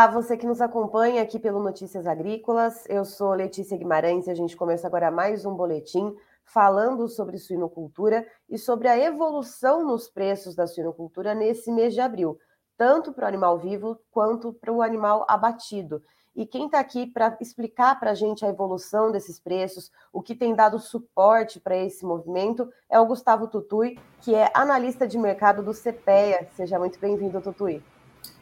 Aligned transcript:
Olá, 0.00 0.06
você 0.06 0.34
que 0.34 0.46
nos 0.46 0.62
acompanha 0.62 1.22
aqui 1.22 1.38
pelo 1.38 1.62
Notícias 1.62 2.06
Agrícolas. 2.06 2.86
Eu 2.88 3.04
sou 3.04 3.34
Letícia 3.34 3.76
Guimarães 3.76 4.26
e 4.26 4.30
a 4.30 4.34
gente 4.34 4.56
começa 4.56 4.86
agora 4.86 5.10
mais 5.10 5.44
um 5.44 5.54
boletim 5.54 6.16
falando 6.42 7.06
sobre 7.06 7.36
suinocultura 7.36 8.26
e 8.48 8.56
sobre 8.56 8.88
a 8.88 8.98
evolução 8.98 9.84
nos 9.84 10.08
preços 10.08 10.54
da 10.54 10.66
suinocultura 10.66 11.34
nesse 11.34 11.70
mês 11.70 11.92
de 11.92 12.00
abril, 12.00 12.38
tanto 12.78 13.12
para 13.12 13.26
o 13.26 13.28
animal 13.28 13.58
vivo 13.58 14.00
quanto 14.10 14.54
para 14.54 14.72
o 14.72 14.80
animal 14.80 15.26
abatido. 15.28 16.02
E 16.34 16.46
quem 16.46 16.64
está 16.64 16.80
aqui 16.80 17.06
para 17.06 17.36
explicar 17.38 18.00
para 18.00 18.12
a 18.12 18.14
gente 18.14 18.42
a 18.42 18.48
evolução 18.48 19.12
desses 19.12 19.38
preços, 19.38 19.92
o 20.10 20.22
que 20.22 20.34
tem 20.34 20.54
dado 20.54 20.78
suporte 20.78 21.60
para 21.60 21.76
esse 21.76 22.06
movimento, 22.06 22.72
é 22.88 22.98
o 22.98 23.04
Gustavo 23.04 23.48
Tutui, 23.48 23.98
que 24.22 24.34
é 24.34 24.50
analista 24.54 25.06
de 25.06 25.18
mercado 25.18 25.62
do 25.62 25.74
CPEA. 25.74 26.48
Seja 26.56 26.78
muito 26.78 26.98
bem-vindo, 26.98 27.38
Tutui. 27.42 27.84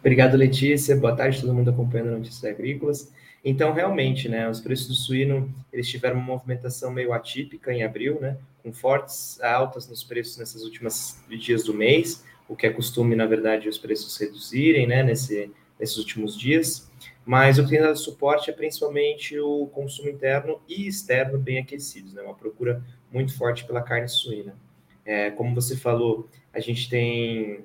Obrigado, 0.00 0.36
Letícia. 0.36 0.96
Boa 0.96 1.14
tarde, 1.14 1.40
todo 1.40 1.52
mundo 1.52 1.70
acompanhando 1.70 2.10
Notícias 2.10 2.44
Agrícolas. 2.44 3.12
Então, 3.44 3.72
realmente, 3.72 4.28
né, 4.28 4.48
os 4.48 4.60
preços 4.60 4.88
do 4.88 4.94
suíno, 4.94 5.52
eles 5.72 5.88
tiveram 5.88 6.16
uma 6.16 6.24
movimentação 6.24 6.90
meio 6.90 7.12
atípica 7.12 7.72
em 7.72 7.82
abril, 7.82 8.20
né, 8.20 8.36
com 8.62 8.72
fortes 8.72 9.40
altas 9.40 9.88
nos 9.88 10.02
preços 10.02 10.36
nessas 10.38 10.62
últimas 10.62 11.22
dias 11.28 11.64
do 11.64 11.72
mês, 11.72 12.24
o 12.48 12.56
que 12.56 12.66
é 12.66 12.70
costume, 12.70 13.14
na 13.14 13.26
verdade, 13.26 13.68
os 13.68 13.78
preços 13.78 14.16
reduzirem, 14.16 14.86
né, 14.86 15.02
nesse, 15.02 15.50
nesses 15.78 15.96
últimos 15.98 16.38
dias. 16.38 16.90
Mas 17.24 17.58
o 17.58 17.64
que 17.64 17.70
tem 17.70 17.80
dado 17.80 17.96
suporte 17.96 18.50
é 18.50 18.52
principalmente 18.52 19.38
o 19.38 19.66
consumo 19.66 20.08
interno 20.08 20.60
e 20.68 20.88
externo 20.88 21.38
bem 21.38 21.58
aquecidos, 21.58 22.12
né, 22.14 22.22
uma 22.22 22.34
procura 22.34 22.82
muito 23.12 23.36
forte 23.36 23.64
pela 23.64 23.82
carne 23.82 24.08
suína. 24.08 24.56
É, 25.04 25.30
como 25.30 25.54
você 25.54 25.76
falou, 25.76 26.28
a 26.52 26.60
gente 26.60 26.90
tem 26.90 27.64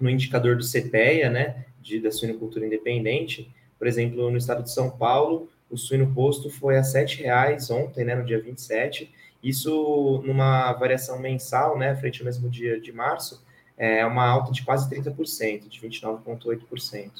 no 0.00 0.08
indicador 0.08 0.56
do 0.56 0.64
CPEA, 0.64 1.30
né, 1.30 1.64
de, 1.80 2.00
da 2.00 2.10
suinocultura 2.10 2.66
independente, 2.66 3.52
por 3.78 3.86
exemplo, 3.86 4.30
no 4.30 4.36
estado 4.36 4.62
de 4.62 4.70
São 4.70 4.90
Paulo, 4.90 5.48
o 5.70 5.76
suíno 5.76 6.12
posto 6.14 6.50
foi 6.50 6.76
a 6.78 6.82
R$ 6.82 7.04
reais 7.18 7.70
ontem, 7.70 8.04
né, 8.04 8.14
no 8.14 8.24
dia 8.24 8.40
27, 8.40 9.12
isso 9.42 10.22
numa 10.24 10.72
variação 10.72 11.18
mensal, 11.18 11.78
né, 11.78 11.94
frente 11.96 12.20
ao 12.20 12.26
mesmo 12.26 12.48
dia 12.48 12.80
de 12.80 12.92
março, 12.92 13.44
é 13.76 14.04
uma 14.04 14.26
alta 14.26 14.50
de 14.50 14.64
quase 14.64 14.90
30%, 14.90 15.68
de 15.68 15.80
29,8%. 15.80 17.10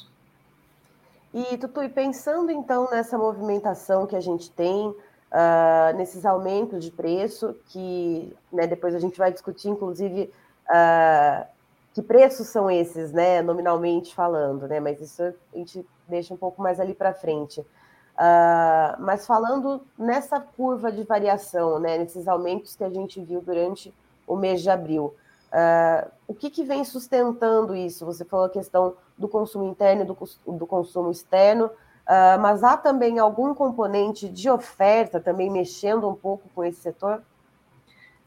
E, 1.33 1.57
Tutu, 1.57 1.83
e 1.83 1.89
pensando 1.89 2.51
então 2.51 2.89
nessa 2.89 3.17
movimentação 3.17 4.05
que 4.05 4.15
a 4.15 4.19
gente 4.19 4.51
tem, 4.51 4.87
uh, 4.87 5.95
nesses 5.95 6.25
aumentos 6.25 6.83
de 6.83 6.91
preço, 6.91 7.55
que 7.67 8.35
né, 8.51 8.67
depois 8.67 8.95
a 8.95 8.99
gente 8.99 9.17
vai 9.17 9.31
discutir, 9.31 9.69
inclusive, 9.69 10.31
uh, 10.69 11.45
que 11.93 12.01
preços 12.01 12.47
são 12.47 12.69
esses, 12.69 13.11
né, 13.11 13.41
nominalmente 13.41 14.13
falando, 14.13 14.67
né, 14.67 14.79
mas 14.79 15.01
isso 15.01 15.23
a 15.23 15.57
gente 15.57 15.85
deixa 16.07 16.33
um 16.33 16.37
pouco 16.37 16.61
mais 16.61 16.79
ali 16.79 16.93
para 16.93 17.13
frente. 17.13 17.61
Uh, 17.61 18.99
mas 18.99 19.25
falando 19.25 19.81
nessa 19.97 20.41
curva 20.41 20.91
de 20.91 21.03
variação, 21.03 21.79
né, 21.79 21.97
nesses 21.97 22.27
aumentos 22.27 22.75
que 22.75 22.83
a 22.83 22.89
gente 22.89 23.21
viu 23.21 23.41
durante 23.41 23.93
o 24.27 24.35
mês 24.35 24.61
de 24.61 24.69
abril, 24.69 25.15
uh, 25.53 26.09
o 26.27 26.33
que, 26.33 26.49
que 26.49 26.63
vem 26.63 26.83
sustentando 26.83 27.75
isso? 27.75 28.05
Você 28.05 28.25
falou 28.25 28.45
a 28.45 28.49
questão 28.49 28.95
do 29.17 29.27
consumo 29.27 29.63
interno 29.63 30.03
e 30.03 30.05
do, 30.05 30.17
do 30.57 30.67
consumo 30.67 31.09
externo, 31.09 31.67
uh, 31.67 32.39
mas 32.41 32.61
há 32.61 32.75
também 32.75 33.19
algum 33.19 33.53
componente 33.53 34.27
de 34.27 34.49
oferta 34.49 35.19
também 35.19 35.49
mexendo 35.49 36.07
um 36.07 36.15
pouco 36.15 36.49
com 36.53 36.63
esse 36.63 36.81
setor? 36.81 37.23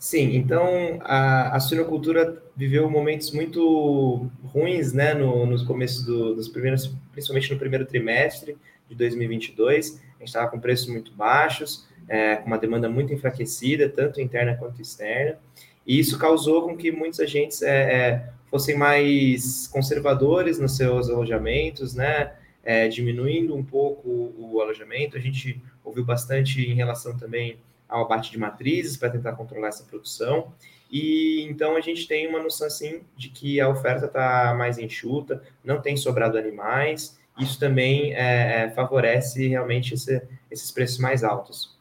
Sim, 0.03 0.35
então 0.35 0.99
a, 1.03 1.55
a 1.55 1.61
suinocultura 1.61 2.43
viveu 2.57 2.91
momentos 2.91 3.31
muito 3.31 4.29
ruins, 4.43 4.93
né, 4.93 5.15
no, 5.15 5.47
nos 5.47 5.63
começos 5.63 6.05
do, 6.05 6.35
dos 6.35 6.49
primeiros, 6.49 6.93
principalmente 7.13 7.53
no 7.53 7.57
primeiro 7.57 7.87
trimestre 7.87 8.59
de 8.89 8.97
2022. 8.97 10.03
A 10.17 10.19
gente 10.19 10.27
estava 10.27 10.51
com 10.51 10.59
preços 10.59 10.89
muito 10.89 11.13
baixos, 11.13 11.87
é, 12.09 12.35
com 12.35 12.49
uma 12.49 12.59
demanda 12.59 12.89
muito 12.89 13.15
enfraquecida, 13.15 13.89
tanto 13.89 14.21
interna 14.21 14.57
quanto 14.57 14.83
externa, 14.83 15.39
e 15.87 16.01
isso 16.01 16.19
causou 16.19 16.63
com 16.63 16.77
que 16.77 16.91
muitos 16.91 17.21
agentes 17.21 17.63
é, 17.63 17.69
é, 17.71 18.29
fossem 18.51 18.77
mais 18.77 19.69
conservadores 19.69 20.59
nos 20.59 20.77
seus 20.77 21.09
alojamentos, 21.09 21.95
né, 21.95 22.33
é, 22.65 22.89
diminuindo 22.89 23.55
um 23.55 23.63
pouco 23.63 24.35
o 24.37 24.61
alojamento. 24.61 25.17
A 25.17 25.21
gente 25.21 25.63
ouviu 25.85 26.05
bastante 26.05 26.61
em 26.61 26.75
relação 26.75 27.17
também 27.17 27.57
ao 27.93 28.03
abate 28.05 28.31
de 28.31 28.39
matrizes 28.39 28.97
para 28.97 29.11
tentar 29.11 29.33
controlar 29.33 29.69
essa 29.69 29.85
produção. 29.85 30.53
E 30.91 31.47
então 31.49 31.77
a 31.77 31.81
gente 31.81 32.09
tem 32.09 32.29
uma 32.29 32.43
noção 32.43 32.67
assim 32.67 33.03
de 33.17 33.29
que 33.29 33.61
a 33.61 33.69
oferta 33.69 34.07
está 34.07 34.55
mais 34.57 34.79
enxuta, 34.79 35.43
não 35.65 35.81
tem 35.81 35.97
sobrado 35.97 36.37
animais. 36.37 37.19
Isso 37.39 37.59
também 37.59 38.15
é, 38.15 38.65
é, 38.65 38.71
favorece 38.71 39.47
realmente 39.49 39.95
esse, 39.95 40.23
esses 40.51 40.71
preços 40.71 40.99
mais 40.99 41.25
altos. 41.25 41.79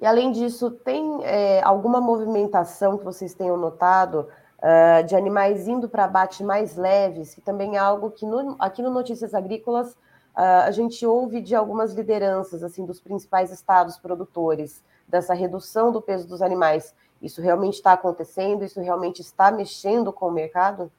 E 0.00 0.06
além 0.06 0.32
disso, 0.32 0.70
tem 0.70 1.20
é, 1.24 1.62
alguma 1.62 2.00
movimentação 2.00 2.96
que 2.98 3.04
vocês 3.04 3.34
tenham 3.34 3.56
notado 3.56 4.28
uh, 4.58 5.04
de 5.04 5.14
animais 5.14 5.66
indo 5.68 5.88
para 5.88 6.04
abate 6.04 6.42
mais 6.42 6.76
leves, 6.76 7.34
que 7.34 7.40
também 7.40 7.76
é 7.76 7.78
algo 7.78 8.10
que 8.10 8.26
no, 8.26 8.56
aqui 8.58 8.82
no 8.82 8.90
Notícias 8.90 9.34
Agrícolas 9.34 9.92
uh, 9.92 10.64
a 10.64 10.70
gente 10.70 11.04
ouve 11.06 11.40
de 11.40 11.54
algumas 11.54 11.92
lideranças 11.94 12.62
assim 12.62 12.84
dos 12.84 13.00
principais 13.00 13.50
estados 13.50 13.96
produtores 13.98 14.82
dessa 15.08 15.34
redução 15.34 15.92
do 15.92 16.00
peso 16.00 16.26
dos 16.26 16.42
animais. 16.42 16.94
Isso 17.22 17.40
realmente 17.40 17.74
está 17.74 17.92
acontecendo? 17.92 18.64
Isso 18.64 18.80
realmente 18.80 19.20
está 19.20 19.50
mexendo 19.50 20.12
com 20.12 20.26
o 20.26 20.32
mercado? 20.32 20.90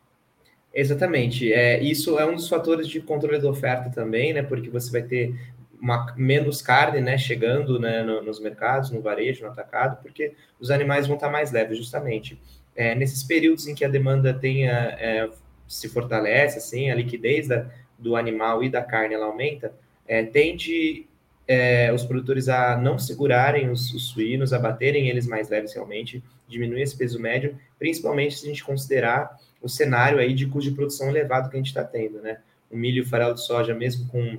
Exatamente. 0.74 1.52
É, 1.52 1.82
isso 1.82 2.20
é 2.20 2.26
um 2.26 2.36
dos 2.36 2.48
fatores 2.48 2.88
de 2.88 3.02
controle 3.02 3.40
da 3.40 3.50
oferta 3.50 3.90
também, 3.90 4.34
né? 4.34 4.44
Porque 4.44 4.70
você 4.70 4.92
vai 4.92 5.02
ter 5.02 5.36
uma, 5.82 6.14
menos 6.16 6.62
carne 6.62 7.02
né, 7.02 7.18
chegando 7.18 7.80
né, 7.80 8.04
no, 8.04 8.22
nos 8.22 8.40
mercados, 8.40 8.92
no 8.92 9.02
varejo, 9.02 9.46
no 9.46 9.52
atacado, 9.52 10.02
porque 10.02 10.34
os 10.60 10.72
animais 10.72 11.08
vão 11.08 11.16
estar 11.16 11.30
mais 11.30 11.52
leves, 11.52 11.78
justamente. 11.78 12.40
É, 12.76 12.94
nesses 12.94 13.24
períodos 13.24 13.68
em 13.68 13.74
que 13.74 13.86
a 13.86 13.88
demanda 13.88 14.34
tenha, 14.34 14.72
é, 15.00 15.30
se 15.68 15.90
fortalece, 15.90 16.58
assim, 16.58 16.92
a 16.92 16.96
liquidez 16.96 17.48
da, 17.48 17.66
do 17.98 18.16
animal 18.16 18.64
e 18.64 18.70
da 18.70 18.84
carne 18.84 19.16
ela 19.16 19.26
aumenta, 19.26 19.74
é, 20.08 20.24
tende 20.24 21.07
é, 21.48 21.94
os 21.94 22.04
produtores 22.04 22.50
a 22.50 22.76
não 22.76 23.00
segurarem 23.00 23.70
os, 23.70 23.94
os 23.94 24.10
suínos, 24.10 24.52
a 24.52 24.60
baterem 24.60 25.08
eles 25.08 25.26
mais 25.26 25.50
leves 25.50 25.74
realmente, 25.74 26.22
diminuir 26.48 26.82
esse 26.82 26.98
peso 26.98 27.20
médio, 27.20 27.58
principalmente 27.80 28.38
se 28.38 28.46
a 28.46 28.50
gente 28.50 28.64
considerar 28.64 29.38
o 29.62 29.70
cenário 29.70 30.20
aí 30.20 30.34
de 30.34 30.46
custo 30.46 30.70
de 30.70 30.76
produção 30.76 31.10
elevado 31.10 31.50
que 31.50 31.56
a 31.56 31.60
gente 31.60 31.68
está 31.68 31.84
tendo, 31.84 32.20
né? 32.22 32.40
O 32.70 32.76
milho 32.76 32.98
e 32.98 33.02
o 33.02 33.08
farelo 33.08 33.34
de 33.34 33.46
soja, 33.46 33.74
mesmo 33.74 34.08
com 34.08 34.38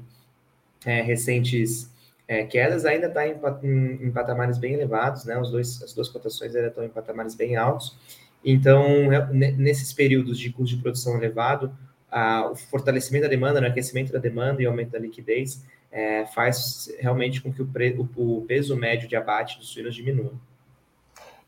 é, 0.85 1.01
recentes 1.01 1.91
é, 2.27 2.45
quedas, 2.45 2.85
ainda 2.85 3.07
está 3.07 3.27
em, 3.27 3.35
em, 3.63 4.07
em, 4.07 4.11
patamares 4.11 4.59
bem 4.59 4.75
elevados, 4.75 5.25
né? 5.25 5.39
Os 5.41 5.51
dois, 5.51 5.83
as 5.83 5.95
duas 5.95 6.09
cotações 6.09 6.55
ainda 6.55 6.69
estão 6.69 6.85
em 6.85 6.91
patamares 6.91 7.35
bem 7.35 7.57
altos. 7.57 7.97
Então, 8.45 9.09
nesses 9.33 9.93
períodos 9.93 10.39
de 10.39 10.51
custo 10.51 10.77
de 10.77 10.83
produção 10.83 11.17
elevado, 11.17 11.75
a, 12.11 12.51
o 12.51 12.54
fortalecimento 12.54 13.25
da 13.25 13.28
demanda, 13.28 13.61
né, 13.61 13.69
o 13.69 13.71
aquecimento 13.71 14.13
da 14.13 14.19
demanda 14.19 14.63
e 14.63 14.66
aumento 14.66 14.91
da 14.91 14.99
liquidez 14.99 15.65
é, 15.91 16.27
faz 16.27 16.95
realmente 16.99 17.43
com 17.43 17.53
que 17.53 17.63
o, 17.63 17.67
pre, 17.67 17.97
o, 17.99 18.39
o, 18.39 18.45
peso 18.47 18.77
médio 18.77 19.09
de 19.09 19.17
abate 19.17 19.59
dos 19.59 19.69
suínos 19.69 19.95
diminua. 19.95 20.33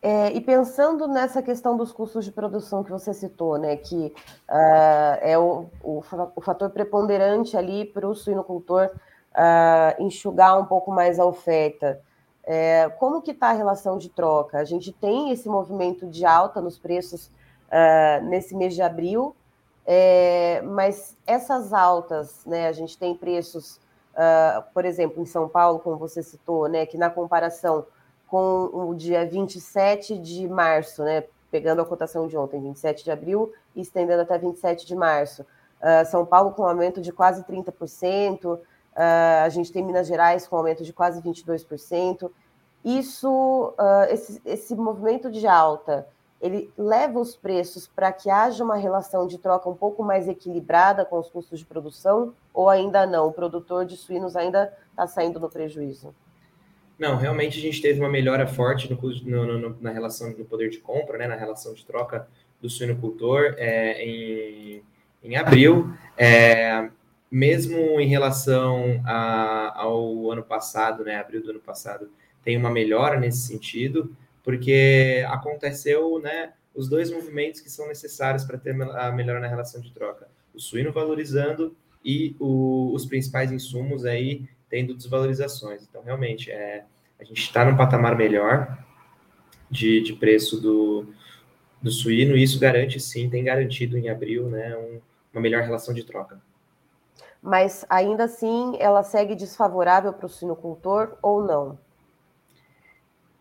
É, 0.02 0.32
e 0.32 0.40
pensando 0.40 1.06
nessa 1.06 1.42
questão 1.42 1.76
dos 1.76 1.92
custos 1.92 2.24
de 2.24 2.32
produção 2.32 2.82
que 2.82 2.90
você 2.90 3.12
citou, 3.12 3.58
né, 3.58 3.76
que 3.76 4.14
uh, 4.48 5.18
é 5.20 5.38
o, 5.38 5.66
o, 5.82 6.02
o, 6.34 6.40
fator 6.40 6.70
preponderante 6.70 7.54
ali 7.54 7.84
para 7.84 8.08
o 8.08 8.14
suinocultor 8.14 8.90
uh, 9.34 10.02
enxugar 10.02 10.58
um 10.58 10.64
pouco 10.64 10.90
mais 10.90 11.20
a 11.20 11.26
oferta, 11.26 12.00
é, 12.44 12.88
como 12.98 13.22
que 13.22 13.30
está 13.32 13.50
a 13.50 13.52
relação 13.52 13.98
de 13.98 14.08
troca? 14.08 14.58
A 14.58 14.64
gente 14.64 14.90
tem 14.92 15.30
esse 15.30 15.48
movimento 15.48 16.06
de 16.06 16.24
alta 16.24 16.60
nos 16.60 16.78
preços 16.78 17.26
uh, 17.26 18.24
nesse 18.24 18.56
mês 18.56 18.74
de 18.74 18.82
abril, 18.82 19.36
é, 19.86 20.62
mas 20.62 21.16
essas 21.26 21.72
altas, 21.72 22.44
né, 22.46 22.66
a 22.68 22.72
gente 22.72 22.96
tem 22.98 23.14
preços 23.14 23.80
uh, 24.20 24.62
por 24.74 24.84
exemplo, 24.84 25.22
em 25.22 25.26
São 25.26 25.48
Paulo, 25.48 25.78
como 25.78 25.96
você 25.96 26.22
citou, 26.22 26.68
né, 26.68 26.84
que 26.84 26.98
na 26.98 27.08
comparação 27.08 27.86
com 28.26 28.70
o 28.72 28.94
dia 28.94 29.26
27 29.26 30.18
de 30.18 30.46
março, 30.46 31.02
né, 31.02 31.24
pegando 31.50 31.82
a 31.82 31.84
cotação 31.84 32.28
de 32.28 32.36
ontem, 32.36 32.60
27 32.60 33.02
de 33.02 33.10
abril, 33.10 33.52
e 33.74 33.80
estendendo 33.80 34.22
até 34.22 34.38
27 34.38 34.86
de 34.86 34.94
março, 34.94 35.42
uh, 35.42 36.06
São 36.06 36.26
Paulo 36.26 36.52
com 36.52 36.62
um 36.62 36.66
aumento 36.66 37.00
de 37.00 37.10
quase 37.12 37.42
30%, 37.44 38.44
uh, 38.44 38.60
ah, 38.94 39.42
a 39.44 39.48
gente 39.48 39.72
tem 39.72 39.82
Minas 39.82 40.06
Gerais 40.06 40.46
com 40.46 40.56
um 40.56 40.58
aumento 40.58 40.84
de 40.84 40.92
quase 40.92 41.22
22%. 41.22 42.30
Isso, 42.84 43.74
esse, 44.08 44.42
esse 44.44 44.74
movimento 44.74 45.30
de 45.30 45.46
alta, 45.46 46.06
ele 46.40 46.70
leva 46.76 47.20
os 47.20 47.36
preços 47.36 47.86
para 47.86 48.10
que 48.12 48.30
haja 48.30 48.64
uma 48.64 48.76
relação 48.76 49.26
de 49.26 49.38
troca 49.38 49.68
um 49.68 49.74
pouco 49.74 50.02
mais 50.02 50.26
equilibrada 50.26 51.04
com 51.04 51.18
os 51.18 51.28
custos 51.28 51.58
de 51.58 51.66
produção, 51.66 52.32
ou 52.54 52.68
ainda 52.68 53.06
não? 53.06 53.28
O 53.28 53.32
produtor 53.32 53.84
de 53.84 53.96
suínos 53.96 54.34
ainda 54.36 54.72
está 54.90 55.06
saindo 55.06 55.38
no 55.38 55.50
prejuízo? 55.50 56.14
Não, 56.98 57.16
realmente 57.16 57.58
a 57.58 57.62
gente 57.62 57.80
teve 57.80 58.00
uma 58.00 58.08
melhora 58.08 58.46
forte 58.46 58.90
no, 58.92 59.46
no, 59.46 59.58
no, 59.58 59.76
na 59.80 59.90
relação 59.90 60.32
do 60.32 60.44
poder 60.44 60.70
de 60.70 60.78
compra, 60.78 61.16
né, 61.16 61.26
na 61.26 61.36
relação 61.36 61.72
de 61.72 61.84
troca 61.84 62.28
do 62.60 62.68
suinocultor 62.68 63.54
é, 63.56 64.02
em, 64.04 64.82
em 65.24 65.36
abril. 65.36 65.92
É, 66.16 66.90
mesmo 67.30 68.00
em 68.00 68.06
relação 68.06 69.00
a, 69.06 69.80
ao 69.80 70.30
ano 70.30 70.42
passado, 70.42 71.04
né, 71.04 71.16
abril 71.16 71.42
do 71.42 71.50
ano 71.50 71.60
passado, 71.60 72.10
tem 72.42 72.56
uma 72.56 72.70
melhora 72.70 73.18
nesse 73.18 73.46
sentido, 73.46 74.14
porque 74.42 75.24
aconteceu, 75.28 76.18
né, 76.20 76.52
os 76.74 76.88
dois 76.88 77.10
movimentos 77.10 77.60
que 77.60 77.70
são 77.70 77.86
necessários 77.88 78.44
para 78.44 78.58
ter 78.58 78.70
a 78.80 79.12
melhora 79.12 79.40
na 79.40 79.48
relação 79.48 79.80
de 79.80 79.92
troca. 79.92 80.28
O 80.54 80.60
suíno 80.60 80.92
valorizando 80.92 81.76
e 82.04 82.34
o, 82.38 82.92
os 82.94 83.04
principais 83.06 83.52
insumos 83.52 84.04
aí 84.04 84.48
tendo 84.68 84.94
desvalorizações. 84.94 85.82
Então, 85.82 86.02
realmente, 86.02 86.50
é, 86.50 86.84
a 87.18 87.24
gente 87.24 87.42
está 87.42 87.64
num 87.64 87.76
patamar 87.76 88.16
melhor 88.16 88.78
de, 89.68 90.00
de 90.00 90.12
preço 90.14 90.60
do, 90.60 91.06
do 91.82 91.90
suíno, 91.90 92.36
e 92.36 92.42
isso 92.42 92.58
garante, 92.58 92.98
sim, 93.00 93.28
tem 93.28 93.44
garantido 93.44 93.98
em 93.98 94.08
abril, 94.08 94.48
né, 94.48 94.76
um, 94.76 95.00
uma 95.32 95.42
melhor 95.42 95.62
relação 95.62 95.92
de 95.92 96.04
troca. 96.04 96.40
Mas, 97.42 97.84
ainda 97.88 98.24
assim, 98.24 98.76
ela 98.78 99.02
segue 99.02 99.34
desfavorável 99.34 100.12
para 100.12 100.26
o 100.26 100.28
suinocultor 100.28 101.16
ou 101.22 101.42
não? 101.42 101.78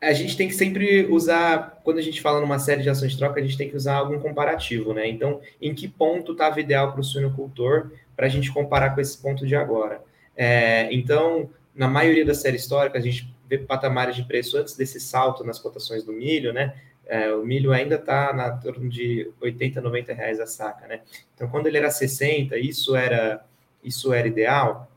A 0.02 0.14
gente 0.14 0.38
tem 0.38 0.48
que 0.48 0.54
sempre 0.54 1.06
usar, 1.08 1.80
quando 1.84 1.98
a 1.98 2.02
gente 2.02 2.22
fala 2.22 2.40
numa 2.40 2.58
série 2.58 2.82
de 2.82 2.90
ações 2.90 3.12
de 3.12 3.18
troca, 3.18 3.40
a 3.40 3.44
gente 3.44 3.58
tem 3.58 3.70
que 3.70 3.76
usar 3.76 3.96
algum 3.96 4.18
comparativo, 4.20 4.94
né? 4.94 5.08
Então, 5.08 5.42
em 5.62 5.74
que 5.74 5.88
ponto 5.88 6.32
estava 6.32 6.60
ideal 6.60 6.92
para 6.92 7.02
o 7.02 7.04
suinocultor 7.04 7.92
para 8.16 8.26
a 8.26 8.30
gente 8.30 8.52
comparar 8.52 8.96
com 8.96 9.02
esse 9.02 9.18
ponto 9.18 9.46
de 9.46 9.56
agora? 9.56 10.02
É, 10.38 10.88
então, 10.94 11.50
na 11.76 11.88
maioria 11.88 12.26
da 12.26 12.34
série 12.34 12.56
histórica, 12.56 12.98
a 12.98 13.02
gente 13.02 13.34
vê 13.48 13.58
patamares 13.58 14.16
de 14.16 14.24
preço 14.24 14.58
antes 14.58 14.76
desse 14.76 15.00
salto 15.02 15.44
nas 15.44 15.60
cotações 15.60 16.04
do 16.04 16.14
milho, 16.14 16.54
né? 16.54 16.76
É, 17.06 17.34
o 17.34 17.44
milho 17.44 17.74
ainda 17.74 17.96
está 17.96 18.32
na 18.32 18.52
torno 18.52 18.88
de 18.88 19.30
80, 19.42 19.82
90 19.82 20.14
reais 20.14 20.40
a 20.40 20.46
saca, 20.46 20.88
né? 20.88 21.02
Então, 21.36 21.50
quando 21.50 21.68
ele 21.68 21.78
era 21.78 21.92
60, 21.92 22.58
isso 22.58 22.96
era, 22.96 23.44
isso 23.84 24.14
era 24.14 24.28
ideal. 24.28 24.90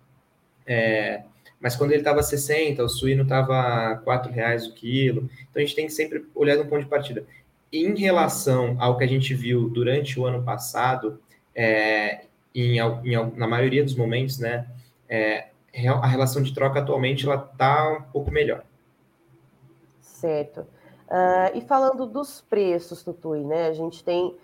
É, 0.64 1.22
mas 1.62 1.76
quando 1.76 1.92
ele 1.92 2.00
estava 2.00 2.22
60, 2.22 2.82
o 2.82 2.88
suíno 2.88 3.22
estava 3.22 4.02
R$ 4.04 4.30
reais 4.32 4.66
o 4.66 4.74
quilo. 4.74 5.30
Então 5.48 5.60
a 5.62 5.64
gente 5.64 5.76
tem 5.76 5.86
que 5.86 5.92
sempre 5.92 6.26
olhar 6.34 6.56
de 6.56 6.62
um 6.62 6.66
ponto 6.66 6.82
de 6.82 6.88
partida. 6.88 7.24
Em 7.72 7.94
relação 7.94 8.76
ao 8.80 8.98
que 8.98 9.04
a 9.04 9.06
gente 9.06 9.32
viu 9.32 9.68
durante 9.68 10.18
o 10.18 10.26
ano 10.26 10.42
passado, 10.42 11.20
é, 11.54 12.24
em, 12.52 12.78
em, 12.78 13.32
na 13.36 13.46
maioria 13.46 13.84
dos 13.84 13.94
momentos, 13.94 14.38
né, 14.38 14.66
é, 15.08 15.46
a 15.86 16.06
relação 16.06 16.42
de 16.42 16.52
troca 16.52 16.80
atualmente 16.80 17.24
ela 17.24 17.48
está 17.52 17.92
um 17.92 18.02
pouco 18.02 18.30
melhor. 18.30 18.64
Certo. 20.00 20.60
Uh, 21.08 21.56
e 21.56 21.60
falando 21.60 22.06
dos 22.06 22.40
preços, 22.40 23.02
Tutui, 23.02 23.44
né, 23.44 23.68
a 23.68 23.72
gente 23.72 24.02
tem 24.02 24.26
uh, 24.28 24.36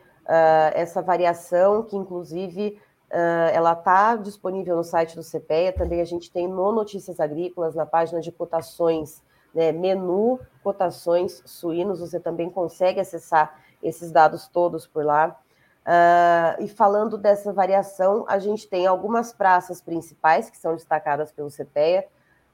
essa 0.75 1.03
variação 1.03 1.83
que, 1.83 1.97
inclusive, 1.97 2.79
Uh, 3.11 3.49
ela 3.55 3.73
está 3.73 4.17
disponível 4.17 4.77
no 4.77 4.85
site 4.85 5.17
do 5.17 5.23
CPEA, 5.23 5.73
também 5.73 6.01
a 6.03 6.05
gente 6.05 6.31
tem 6.31 6.47
no 6.47 6.71
Notícias 6.73 7.19
Agrícolas, 7.19 7.75
na 7.75 7.87
página 7.87 8.21
de 8.21 8.31
cotações, 8.31 9.23
né, 9.55 9.73
menu 9.73 10.39
cotações 10.63 11.43
suínos, 11.47 12.01
você 12.01 12.21
também 12.21 12.51
consegue 12.51 13.01
acessar 13.01 13.59
esses 13.83 14.13
dados 14.13 14.47
todos 14.47 14.87
por 14.87 15.07
lá. 15.07 15.35
Uh, 15.87 16.63
e 16.63 16.69
falando 16.69 17.17
dessa 17.17 17.51
variação, 17.51 18.27
a 18.29 18.39
gente 18.39 18.69
tem 18.69 18.87
algumas 18.87 19.33
praças 19.33 19.81
principais 19.81 20.51
que 20.51 20.59
são 20.59 20.75
destacadas 20.75 21.33
pelo 21.33 21.49
CPEA, 21.49 22.05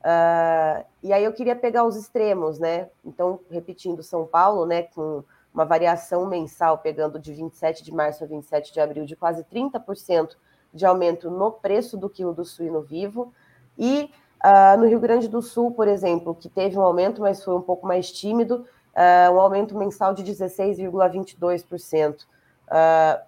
uh, 0.02 0.84
e 1.02 1.12
aí 1.12 1.24
eu 1.24 1.32
queria 1.32 1.56
pegar 1.56 1.82
os 1.84 1.96
extremos, 1.96 2.60
né? 2.60 2.90
Então, 3.04 3.40
repetindo, 3.50 4.04
São 4.04 4.24
Paulo, 4.24 4.66
né, 4.66 4.84
com 4.84 5.24
uma 5.54 5.64
variação 5.64 6.26
mensal, 6.26 6.78
pegando 6.78 7.16
de 7.18 7.32
27 7.32 7.84
de 7.84 7.92
março 7.92 8.24
a 8.24 8.26
27 8.26 8.72
de 8.72 8.80
abril, 8.80 9.06
de 9.06 9.14
quase 9.14 9.44
30% 9.44 10.30
de 10.72 10.84
aumento 10.84 11.30
no 11.30 11.52
preço 11.52 11.96
do 11.96 12.10
quilo 12.10 12.34
do 12.34 12.44
suíno 12.44 12.82
vivo. 12.82 13.32
E 13.78 14.10
uh, 14.44 14.76
no 14.76 14.88
Rio 14.88 14.98
Grande 14.98 15.28
do 15.28 15.40
Sul, 15.40 15.70
por 15.70 15.86
exemplo, 15.86 16.34
que 16.34 16.48
teve 16.48 16.76
um 16.76 16.82
aumento, 16.82 17.20
mas 17.22 17.44
foi 17.44 17.54
um 17.54 17.62
pouco 17.62 17.86
mais 17.86 18.10
tímido, 18.10 18.66
uh, 18.94 19.32
um 19.32 19.38
aumento 19.38 19.78
mensal 19.78 20.12
de 20.12 20.24
16,22%. 20.24 22.22
Uh, 22.22 22.26
ah, 22.70 23.22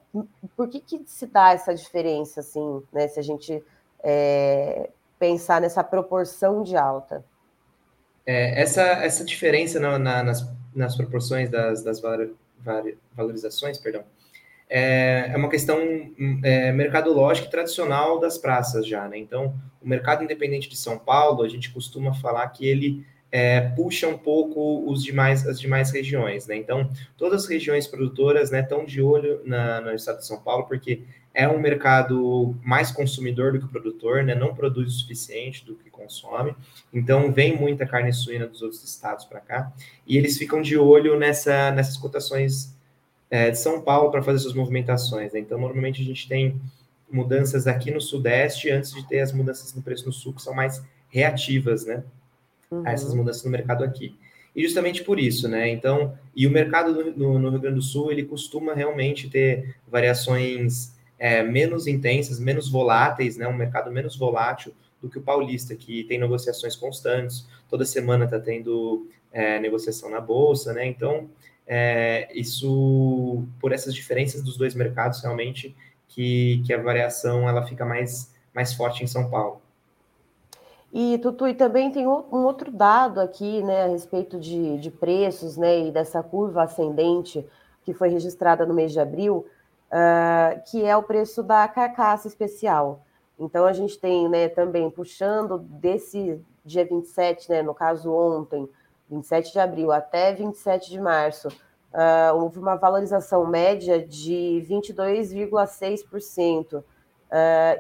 por 0.56 0.69
que, 0.69 0.81
que 0.81 1.05
se 1.06 1.26
dá 1.26 1.52
essa 1.52 1.73
diferença, 1.75 2.40
assim, 2.40 2.82
né, 2.93 3.06
se 3.06 3.20
a 3.20 3.23
gente 3.23 3.62
é, 4.02 4.88
pensar 5.19 5.61
nessa 5.61 5.84
proporção 5.84 6.62
de 6.62 6.75
alta? 6.75 7.23
É, 8.25 8.61
essa, 8.61 8.82
essa 8.82 9.23
diferença 9.25 9.78
na, 9.78 9.99
na, 9.99 10.23
nas 10.23 10.43
nas 10.76 10.94
proporções 10.94 11.50
das, 11.50 11.82
das 11.82 12.00
valorizações, 13.17 13.78
perdão, 13.78 14.05
é, 14.69 15.31
é 15.32 15.37
uma 15.37 15.49
questão 15.49 15.78
é, 16.43 16.73
mercadológica 16.73 17.49
e 17.49 17.50
tradicional 17.50 18.20
das 18.20 18.37
praças 18.37 18.87
já, 18.87 19.08
né? 19.08 19.17
Então, 19.19 19.55
o 19.81 19.88
mercado 19.88 20.23
independente 20.23 20.69
de 20.69 20.76
São 20.76 20.99
Paulo, 20.99 21.43
a 21.43 21.49
gente 21.49 21.73
costuma 21.73 22.12
falar 22.14 22.49
que 22.49 22.67
ele 22.67 23.06
é, 23.31 23.61
puxa 23.61 24.08
um 24.08 24.17
pouco 24.17 24.90
os 24.90 25.02
demais, 25.02 25.46
as 25.46 25.61
demais 25.61 25.90
regiões, 25.90 26.46
né? 26.46 26.56
Então, 26.56 26.90
todas 27.17 27.44
as 27.44 27.49
regiões 27.49 27.87
produtoras, 27.87 28.50
né, 28.50 28.61
estão 28.61 28.84
de 28.84 29.02
olho 29.02 29.40
na, 29.44 29.81
no 29.81 29.93
estado 29.93 30.19
de 30.19 30.26
São 30.26 30.40
Paulo, 30.40 30.64
porque 30.64 31.02
é 31.34 31.46
um 31.46 31.58
mercado 31.58 32.56
mais 32.64 32.90
consumidor 32.90 33.52
do 33.52 33.61
que 33.61 33.69
produtor, 33.69 34.25
né? 34.25 34.34
Não 34.34 34.55
produz 34.55 34.88
o 34.88 34.99
suficiente 35.00 35.64
do 35.67 35.75
que 35.75 35.90
consome. 35.90 36.55
Então, 36.93 37.31
vem 37.31 37.55
muita 37.55 37.84
carne 37.84 38.12
suína 38.12 38.46
dos 38.46 38.62
outros 38.62 38.82
estados 38.82 39.26
para 39.26 39.40
cá. 39.40 39.73
E 40.06 40.17
eles 40.17 40.38
ficam 40.38 40.62
de 40.62 40.78
olho 40.78 41.19
nessa, 41.19 41.70
nessas 41.73 41.99
cotações 41.99 42.75
é, 43.28 43.50
de 43.50 43.58
São 43.58 43.82
Paulo 43.82 44.11
para 44.11 44.23
fazer 44.23 44.38
suas 44.38 44.55
movimentações. 44.55 45.34
Né? 45.34 45.40
Então, 45.40 45.58
normalmente 45.58 46.00
a 46.00 46.05
gente 46.05 46.26
tem 46.26 46.58
mudanças 47.11 47.66
aqui 47.66 47.90
no 47.90 48.00
Sudeste 48.00 48.71
antes 48.71 48.92
de 48.92 49.06
ter 49.06 49.21
as 49.21 49.33
mudanças 49.33 49.75
no 49.75 49.83
preço 49.83 50.06
no 50.06 50.12
Sul, 50.12 50.33
que 50.33 50.42
são 50.42 50.54
mais 50.54 50.83
reativas, 51.09 51.85
né? 51.85 52.02
Uhum. 52.70 52.82
A 52.87 52.92
essas 52.92 53.14
mudanças 53.14 53.44
no 53.44 53.50
mercado 53.50 53.85
aqui. 53.85 54.16
E 54.54 54.62
justamente 54.62 55.04
por 55.04 55.20
isso, 55.20 55.49
né? 55.49 55.68
Então, 55.68 56.16
e 56.35 56.46
o 56.46 56.50
mercado 56.50 57.12
no, 57.14 57.38
no 57.38 57.50
Rio 57.50 57.61
Grande 57.61 57.76
do 57.76 57.82
Sul, 57.82 58.11
ele 58.11 58.25
costuma 58.25 58.73
realmente 58.73 59.28
ter 59.28 59.76
variações 59.87 60.94
é, 61.18 61.42
menos 61.42 61.87
intensas, 61.87 62.40
menos 62.40 62.70
voláteis, 62.70 63.37
né? 63.37 63.46
Um 63.46 63.56
mercado 63.56 63.90
menos 63.90 64.16
volátil 64.16 64.73
do 65.00 65.11
que 65.11 65.18
o 65.18 65.23
paulista, 65.23 65.76
que 65.76 66.04
tem 66.04 66.18
negociações 66.18 66.75
constantes, 66.75 67.46
toda 67.68 67.85
semana 67.85 68.25
está 68.25 68.40
tendo 68.40 69.06
é, 69.30 69.58
negociação 69.61 70.11
na 70.11 70.20
bolsa, 70.20 70.73
né? 70.73 70.87
Então, 70.87 71.28
é, 71.66 72.28
isso, 72.32 73.44
por 73.61 73.73
essas 73.73 73.94
diferenças 73.94 74.42
dos 74.42 74.56
dois 74.56 74.75
mercados, 74.75 75.20
realmente, 75.20 75.76
que, 76.08 76.62
que 76.64 76.73
a 76.73 76.80
variação 76.80 77.46
ela 77.46 77.66
fica 77.66 77.85
mais, 77.85 78.32
mais 78.54 78.73
forte 78.73 79.04
em 79.04 79.06
São 79.06 79.28
Paulo. 79.28 79.61
E, 80.93 81.19
Tutu, 81.19 81.49
e 81.49 81.55
também 81.55 81.90
tem 81.90 82.07
um 82.07 82.45
outro 82.45 82.71
dado 82.71 83.21
aqui, 83.21 83.62
né, 83.62 83.85
a 83.85 83.88
respeito 83.88 84.38
de, 84.38 84.78
de 84.78 84.90
preços, 84.90 85.57
né, 85.57 85.81
e 85.81 85.90
dessa 85.90 86.23
curva 86.23 86.62
ascendente 86.62 87.47
que 87.85 87.93
foi 87.93 88.09
registrada 88.09 88.64
no 88.64 88.75
mês 88.75 88.93
de 88.93 89.00
abril, 89.00 89.47
uh, 89.90 90.62
que 90.71 90.85
é 90.85 90.97
o 90.97 91.02
preço 91.02 91.43
da 91.43 91.66
carcaça 91.69 92.26
especial. 92.26 93.02
Então, 93.38 93.66
a 93.66 93.73
gente 93.73 93.99
tem 93.99 94.28
né, 94.28 94.49
também 94.49 94.90
puxando 94.90 95.59
desse 95.59 96.40
dia 96.64 96.85
27, 96.85 97.50
né, 97.50 97.62
no 97.62 97.75
caso 97.75 98.12
ontem, 98.12 98.69
27 99.09 99.52
de 99.52 99.61
abril 99.61 99.93
até 99.93 100.35
27 100.35 100.90
de 100.90 101.00
março, 101.00 101.47
uh, 101.49 102.35
houve 102.35 102.59
uma 102.59 102.75
valorização 102.76 103.47
média 103.47 104.05
de 104.05 104.66
22,6%. 104.69 106.78
Uh, 106.78 106.85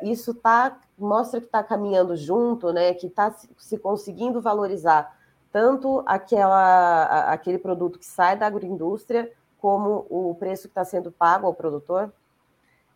isso 0.02 0.34
tá, 0.34 0.78
mostra 0.98 1.40
que 1.40 1.46
está 1.46 1.62
caminhando 1.62 2.16
junto, 2.16 2.72
né, 2.72 2.94
que 2.94 3.06
está 3.06 3.34
se 3.58 3.78
conseguindo 3.78 4.40
valorizar 4.40 5.16
tanto 5.52 6.02
aquela, 6.06 7.32
aquele 7.32 7.58
produto 7.58 7.98
que 7.98 8.06
sai 8.06 8.36
da 8.36 8.46
agroindústria, 8.46 9.30
como 9.58 10.06
o 10.10 10.34
preço 10.38 10.64
que 10.64 10.68
está 10.68 10.84
sendo 10.84 11.10
pago 11.10 11.46
ao 11.46 11.54
produtor? 11.54 12.12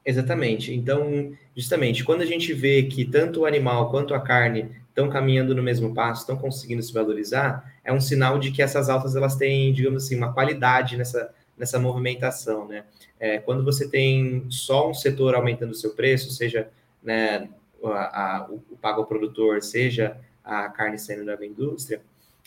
Exatamente. 0.05 0.75
Então, 0.75 1.33
justamente, 1.57 2.05
quando 2.05 2.23
a 2.23 2.27
gente 2.27 2.53
vê 2.53 2.83
que 2.83 3.05
tanto 3.05 3.41
o 3.41 3.47
animal 3.47 3.91
quanto 3.91 4.15
a 4.15 4.21
carne 4.21 4.71
estão 4.89 5.09
caminhando 5.09 5.55
no 5.55 5.63
mesmo 5.63 5.95
passo, 5.95 6.23
estão 6.23 6.37
conseguindo 6.37 6.83
se 6.83 6.93
valorizar, 6.93 7.65
é 7.85 7.93
um 7.93 8.01
sinal 8.01 8.39
de 8.39 8.51
que 8.51 8.63
essas 8.63 8.89
altas 8.89 9.17
elas 9.17 9.37
têm, 9.37 9.73
digamos 9.73 10.05
assim, 10.05 10.17
uma 10.17 10.33
qualidade 10.33 10.97
nessa, 10.97 11.33
nessa 11.57 11.79
movimentação, 11.79 12.67
né? 12.67 12.85
É, 13.19 13.39
quando 13.39 13.65
você 13.65 13.89
tem 13.89 14.47
só 14.49 14.91
um 14.91 14.95
setor 14.95 15.35
aumentando 15.35 15.73
o 15.73 15.75
seu 15.75 15.91
preço, 15.91 16.31
seja 16.31 16.69
né, 17.03 17.49
a, 17.85 18.37
a, 18.39 18.47
o, 18.51 18.77
pago 18.81 19.01
ao 19.01 19.07
produtor, 19.07 19.63
seja 19.63 20.17
a 20.45 20.69
carne 20.69 20.99
saindo 20.99 21.25
da 21.25 21.47
indústria, 21.47 22.03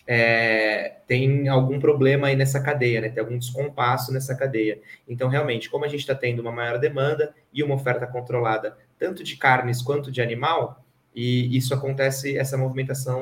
é, 0.06 0.98
tem 1.08 1.48
algum 1.48 1.80
problema 1.80 2.28
aí 2.28 2.36
nessa 2.36 2.62
cadeia, 2.62 3.00
né? 3.00 3.10
Tem 3.10 3.24
algum 3.24 3.38
descompasso 3.38 4.12
nessa 4.12 4.36
cadeia. 4.36 4.82
Então, 5.08 5.30
realmente, 5.30 5.70
como 5.70 5.86
a 5.86 5.88
gente 5.88 6.02
está 6.02 6.14
tendo 6.14 6.42
uma 6.42 6.52
maior 6.52 6.78
demanda 6.78 7.34
e 7.54 7.64
uma 7.64 7.76
oferta 7.76 8.06
controlada, 8.06 8.78
tanto 9.00 9.24
de 9.24 9.38
carnes 9.38 9.82
quanto 9.82 10.12
de 10.12 10.22
animal, 10.22 10.84
e 11.16 11.56
isso 11.56 11.74
acontece, 11.74 12.38
essa 12.38 12.58
movimentação 12.58 13.22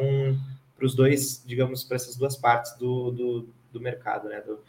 para 0.75 0.86
os 0.86 0.96
dois, 0.96 1.44
digamos, 1.46 1.84
para 1.84 1.96
essas 1.96 2.15
duas 2.15 2.36
partes 2.36 2.74
do, 2.77 3.12
do, 3.12 3.50
do 3.72 3.80
mercado, 3.80 4.27
né? 4.27 4.41
Do... 4.41 4.60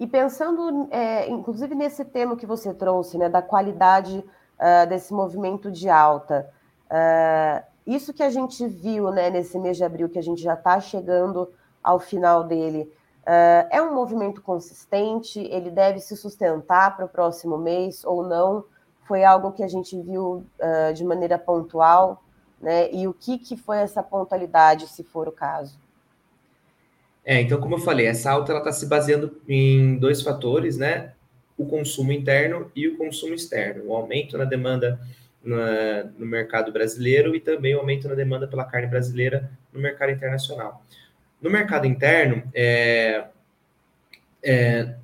E 0.00 0.06
pensando, 0.06 0.88
é, 0.90 1.28
inclusive, 1.28 1.74
nesse 1.74 2.04
tema 2.04 2.36
que 2.36 2.46
você 2.46 2.72
trouxe, 2.72 3.18
né, 3.18 3.28
da 3.28 3.42
qualidade 3.42 4.24
uh, 4.58 4.88
desse 4.88 5.12
movimento 5.12 5.70
de 5.70 5.88
alta. 5.88 6.50
Uh, 6.90 7.64
isso 7.86 8.12
que 8.12 8.22
a 8.22 8.30
gente 8.30 8.66
viu 8.66 9.10
né, 9.10 9.30
nesse 9.30 9.58
mês 9.58 9.76
de 9.76 9.84
abril, 9.84 10.08
que 10.08 10.18
a 10.18 10.22
gente 10.22 10.42
já 10.42 10.54
está 10.54 10.80
chegando 10.80 11.50
ao 11.82 11.98
final 11.98 12.44
dele, 12.44 12.92
uh, 13.22 13.68
é 13.70 13.80
um 13.80 13.94
movimento 13.94 14.42
consistente? 14.42 15.40
Ele 15.40 15.70
deve 15.70 16.00
se 16.00 16.16
sustentar 16.16 16.96
para 16.96 17.04
o 17.04 17.08
próximo 17.08 17.56
mês 17.56 18.04
ou 18.04 18.22
não? 18.22 18.64
Foi 19.06 19.22
algo 19.24 19.52
que 19.52 19.62
a 19.62 19.68
gente 19.68 20.00
viu 20.02 20.44
de 20.92 21.04
maneira 21.04 21.38
pontual? 21.38 22.24
Né? 22.60 22.92
E 22.92 23.06
o 23.06 23.14
que, 23.14 23.38
que 23.38 23.56
foi 23.56 23.76
essa 23.78 24.02
pontualidade, 24.02 24.88
se 24.88 25.04
for 25.04 25.28
o 25.28 25.32
caso? 25.32 25.78
É, 27.24 27.40
então, 27.40 27.60
como 27.60 27.74
eu 27.74 27.80
falei, 27.80 28.06
essa 28.06 28.30
alta 28.30 28.56
está 28.56 28.70
se 28.70 28.86
baseando 28.86 29.40
em 29.48 29.96
dois 29.98 30.22
fatores, 30.22 30.76
né? 30.76 31.12
O 31.56 31.66
consumo 31.66 32.12
interno 32.12 32.70
e 32.74 32.86
o 32.88 32.96
consumo 32.96 33.34
externo. 33.34 33.84
O 33.86 33.94
aumento 33.94 34.36
na 34.36 34.44
demanda 34.44 35.00
na, 35.42 36.04
no 36.18 36.26
mercado 36.26 36.72
brasileiro 36.72 37.34
e 37.34 37.40
também 37.40 37.74
o 37.74 37.78
aumento 37.78 38.08
na 38.08 38.14
demanda 38.14 38.48
pela 38.48 38.64
carne 38.64 38.88
brasileira 38.88 39.50
no 39.72 39.80
mercado 39.80 40.10
internacional. 40.10 40.84
No 41.40 41.50
mercado 41.50 41.86
interno, 41.86 42.42
é, 42.52 43.24
é, 44.42 44.96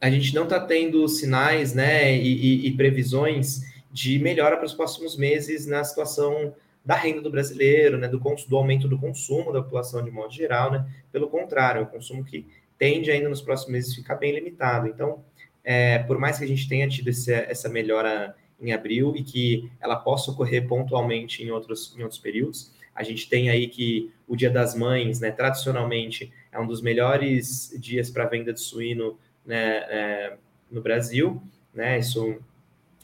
a 0.00 0.10
gente 0.10 0.34
não 0.34 0.44
está 0.44 0.60
tendo 0.60 1.06
sinais 1.08 1.74
né, 1.74 2.14
e, 2.16 2.64
e, 2.64 2.66
e 2.68 2.76
previsões 2.76 3.62
de 3.90 4.18
melhora 4.18 4.56
para 4.56 4.66
os 4.66 4.74
próximos 4.74 5.16
meses 5.16 5.66
na 5.66 5.82
situação 5.82 6.54
da 6.84 6.94
renda 6.94 7.20
do 7.20 7.30
brasileiro, 7.30 7.98
né, 7.98 8.06
do, 8.06 8.18
do 8.18 8.56
aumento 8.56 8.86
do 8.86 8.98
consumo 8.98 9.52
da 9.52 9.62
população 9.62 10.04
de 10.04 10.10
modo 10.10 10.32
geral, 10.32 10.70
né? 10.70 10.86
Pelo 11.10 11.28
contrário, 11.28 11.80
é 11.80 11.82
um 11.82 11.86
consumo 11.86 12.24
que 12.24 12.46
tende 12.78 13.10
ainda 13.10 13.28
nos 13.28 13.42
próximos 13.42 13.72
meses 13.72 13.94
ficar 13.94 14.14
bem 14.14 14.32
limitado. 14.32 14.86
Então, 14.86 15.24
é, 15.68 15.98
por 15.98 16.16
mais 16.16 16.38
que 16.38 16.44
a 16.44 16.46
gente 16.46 16.68
tenha 16.68 16.88
tido 16.88 17.08
esse, 17.08 17.32
essa 17.32 17.68
melhora 17.68 18.36
em 18.60 18.72
abril 18.72 19.14
e 19.16 19.24
que 19.24 19.68
ela 19.80 19.96
possa 19.96 20.30
ocorrer 20.30 20.66
pontualmente 20.68 21.42
em 21.42 21.50
outros, 21.50 21.92
em 21.98 22.02
outros 22.04 22.20
períodos, 22.20 22.72
a 22.94 23.02
gente 23.02 23.28
tem 23.28 23.50
aí 23.50 23.66
que 23.66 24.12
o 24.28 24.36
Dia 24.36 24.48
das 24.48 24.76
Mães, 24.76 25.18
né, 25.18 25.32
tradicionalmente, 25.32 26.32
é 26.52 26.60
um 26.60 26.66
dos 26.68 26.80
melhores 26.80 27.76
dias 27.80 28.08
para 28.08 28.26
venda 28.26 28.52
de 28.52 28.60
suíno 28.60 29.18
né, 29.44 29.78
é, 29.90 30.36
no 30.70 30.80
Brasil. 30.80 31.42
Né, 31.74 31.98
isso 31.98 32.38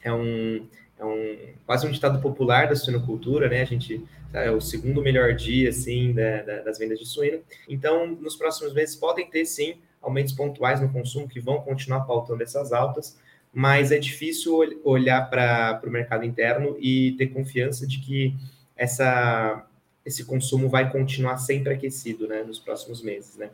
é 0.01 0.11
um, 0.11 0.65
é 0.97 1.05
um, 1.05 1.37
quase 1.65 1.85
um 1.85 1.91
ditado 1.91 2.21
popular 2.21 2.69
da 2.69 2.75
suinocultura, 2.75 3.49
né? 3.49 3.61
A 3.61 3.65
gente 3.65 4.03
é 4.33 4.49
o 4.49 4.59
segundo 4.59 5.01
melhor 5.01 5.35
dia, 5.35 5.69
assim, 5.69 6.11
da, 6.11 6.41
da, 6.41 6.61
das 6.61 6.79
vendas 6.79 6.97
de 6.97 7.05
suíno. 7.05 7.41
Então, 7.69 8.07
nos 8.07 8.35
próximos 8.35 8.73
meses 8.73 8.95
podem 8.95 9.29
ter, 9.29 9.45
sim, 9.45 9.75
aumentos 10.03 10.33
pontuais 10.33 10.79
no 10.79 10.89
consumo 10.89 11.27
que 11.27 11.39
vão 11.39 11.61
continuar 11.61 12.01
pautando 12.01 12.43
essas 12.43 12.71
altas, 12.71 13.17
mas 13.51 13.91
é 13.91 13.97
difícil 13.97 14.59
olhar 14.83 15.29
para 15.29 15.81
o 15.85 15.89
mercado 15.89 16.25
interno 16.25 16.75
e 16.79 17.13
ter 17.13 17.27
confiança 17.27 17.87
de 17.87 17.99
que 17.99 18.35
essa, 18.75 19.65
esse 20.05 20.25
consumo 20.25 20.67
vai 20.69 20.91
continuar 20.91 21.37
sempre 21.37 21.73
aquecido, 21.73 22.27
né, 22.27 22.43
nos 22.43 22.59
próximos 22.59 23.01
meses, 23.01 23.37
né? 23.37 23.49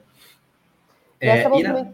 É, 1.22 1.44
e 1.44 1.64
na... 1.64 1.92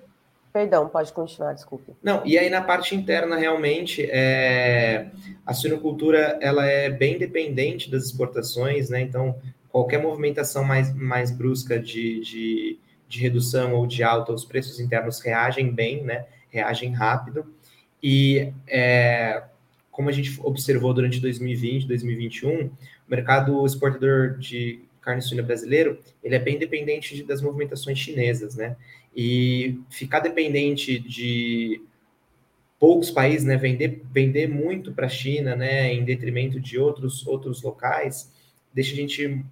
Perdão, 0.53 0.87
pode 0.87 1.11
continuar, 1.11 1.51
desculpe. 1.51 1.91
Não, 2.01 2.25
e 2.25 2.37
aí 2.37 2.49
na 2.49 2.61
parte 2.61 2.95
interna, 2.95 3.35
realmente, 3.35 4.07
é, 4.09 5.09
a 5.45 5.53
suinocultura 5.53 6.37
ela 6.39 6.65
é 6.65 6.89
bem 6.89 7.17
dependente 7.17 7.91
das 7.91 8.05
exportações, 8.05 8.89
né? 8.89 9.01
Então, 9.01 9.35
qualquer 9.67 10.01
movimentação 10.01 10.63
mais, 10.63 10.95
mais 10.95 11.29
brusca 11.29 11.77
de, 11.77 12.21
de, 12.21 12.79
de 13.15 13.21
redução 13.21 13.73
ou 13.73 13.87
de 13.87 14.03
alta, 14.03 14.33
os 14.33 14.45
preços 14.45 14.79
internos 14.79 15.19
reagem 15.19 15.71
bem, 15.71 16.03
né? 16.03 16.25
Reagem 16.49 16.93
rápido. 16.93 17.45
E 18.01 18.51
é, 18.67 19.43
como 19.89 20.09
a 20.09 20.11
gente 20.11 20.39
observou 20.43 20.93
durante 20.93 21.19
2020, 21.19 21.87
2021, 21.87 22.65
o 22.65 22.71
mercado 23.07 23.65
exportador 23.65 24.37
de 24.37 24.81
carne 25.01 25.21
suína 25.21 25.43
brasileiro, 25.43 25.99
ele 26.23 26.35
é 26.35 26.39
bem 26.39 26.57
dependente 26.57 27.23
das 27.23 27.41
movimentações 27.41 27.97
chinesas, 27.97 28.55
né? 28.55 28.75
E 29.15 29.79
ficar 29.89 30.19
dependente 30.19 30.99
de 30.99 31.81
poucos 32.77 33.09
países, 33.09 33.45
né, 33.45 33.55
vender, 33.55 34.03
vender 34.11 34.47
muito 34.47 34.91
para 34.91 35.05
a 35.05 35.09
China, 35.09 35.55
né, 35.55 35.93
em 35.93 36.03
detrimento 36.03 36.59
de 36.59 36.77
outros, 36.77 37.25
outros 37.25 37.63
locais, 37.63 38.31
deixa 38.73 38.91
a 38.91 38.95
gente, 38.95 39.43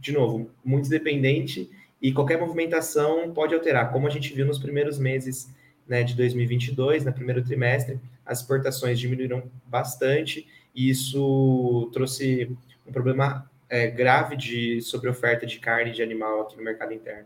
de 0.00 0.12
novo, 0.12 0.50
muito 0.64 0.88
dependente 0.88 1.70
e 2.04 2.12
qualquer 2.12 2.38
movimentação 2.38 3.32
pode 3.32 3.54
alterar, 3.54 3.90
como 3.90 4.06
a 4.06 4.10
gente 4.10 4.30
viu 4.34 4.44
nos 4.44 4.58
primeiros 4.58 4.98
meses 4.98 5.50
né, 5.88 6.02
de 6.02 6.14
2022, 6.14 7.02
no 7.02 7.14
primeiro 7.14 7.42
trimestre, 7.42 7.98
as 8.26 8.40
exportações 8.40 8.98
diminuíram 8.98 9.44
bastante 9.64 10.46
e 10.74 10.90
isso 10.90 11.88
trouxe 11.94 12.54
um 12.86 12.92
problema 12.92 13.50
é, 13.70 13.86
grave 13.86 14.36
de 14.36 14.82
sobre 14.82 15.08
oferta 15.08 15.46
de 15.46 15.58
carne 15.58 15.92
de 15.92 16.02
animal 16.02 16.42
aqui 16.42 16.58
no 16.58 16.62
mercado 16.62 16.92
interno. 16.92 17.24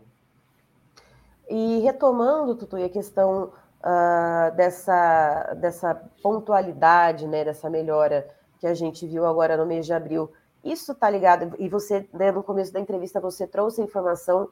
E 1.49 1.79
retomando, 1.79 2.55
Tutu, 2.55 2.77
a 2.77 2.87
questão 2.87 3.51
uh, 3.81 4.55
dessa, 4.55 5.55
dessa 5.55 5.93
pontualidade, 6.23 7.27
né, 7.27 7.43
dessa 7.43 7.69
melhora 7.69 8.25
que 8.61 8.65
a 8.65 8.73
gente 8.73 9.05
viu 9.05 9.25
agora 9.25 9.57
no 9.57 9.65
mês 9.65 9.85
de 9.85 9.91
abril, 9.91 10.31
isso 10.63 10.93
está 10.93 11.09
ligado, 11.09 11.53
e 11.59 11.67
você, 11.67 12.07
né, 12.13 12.31
no 12.31 12.43
começo 12.43 12.71
da 12.71 12.79
entrevista, 12.79 13.19
você 13.19 13.45
trouxe 13.45 13.81
a 13.81 13.83
informação 13.83 14.49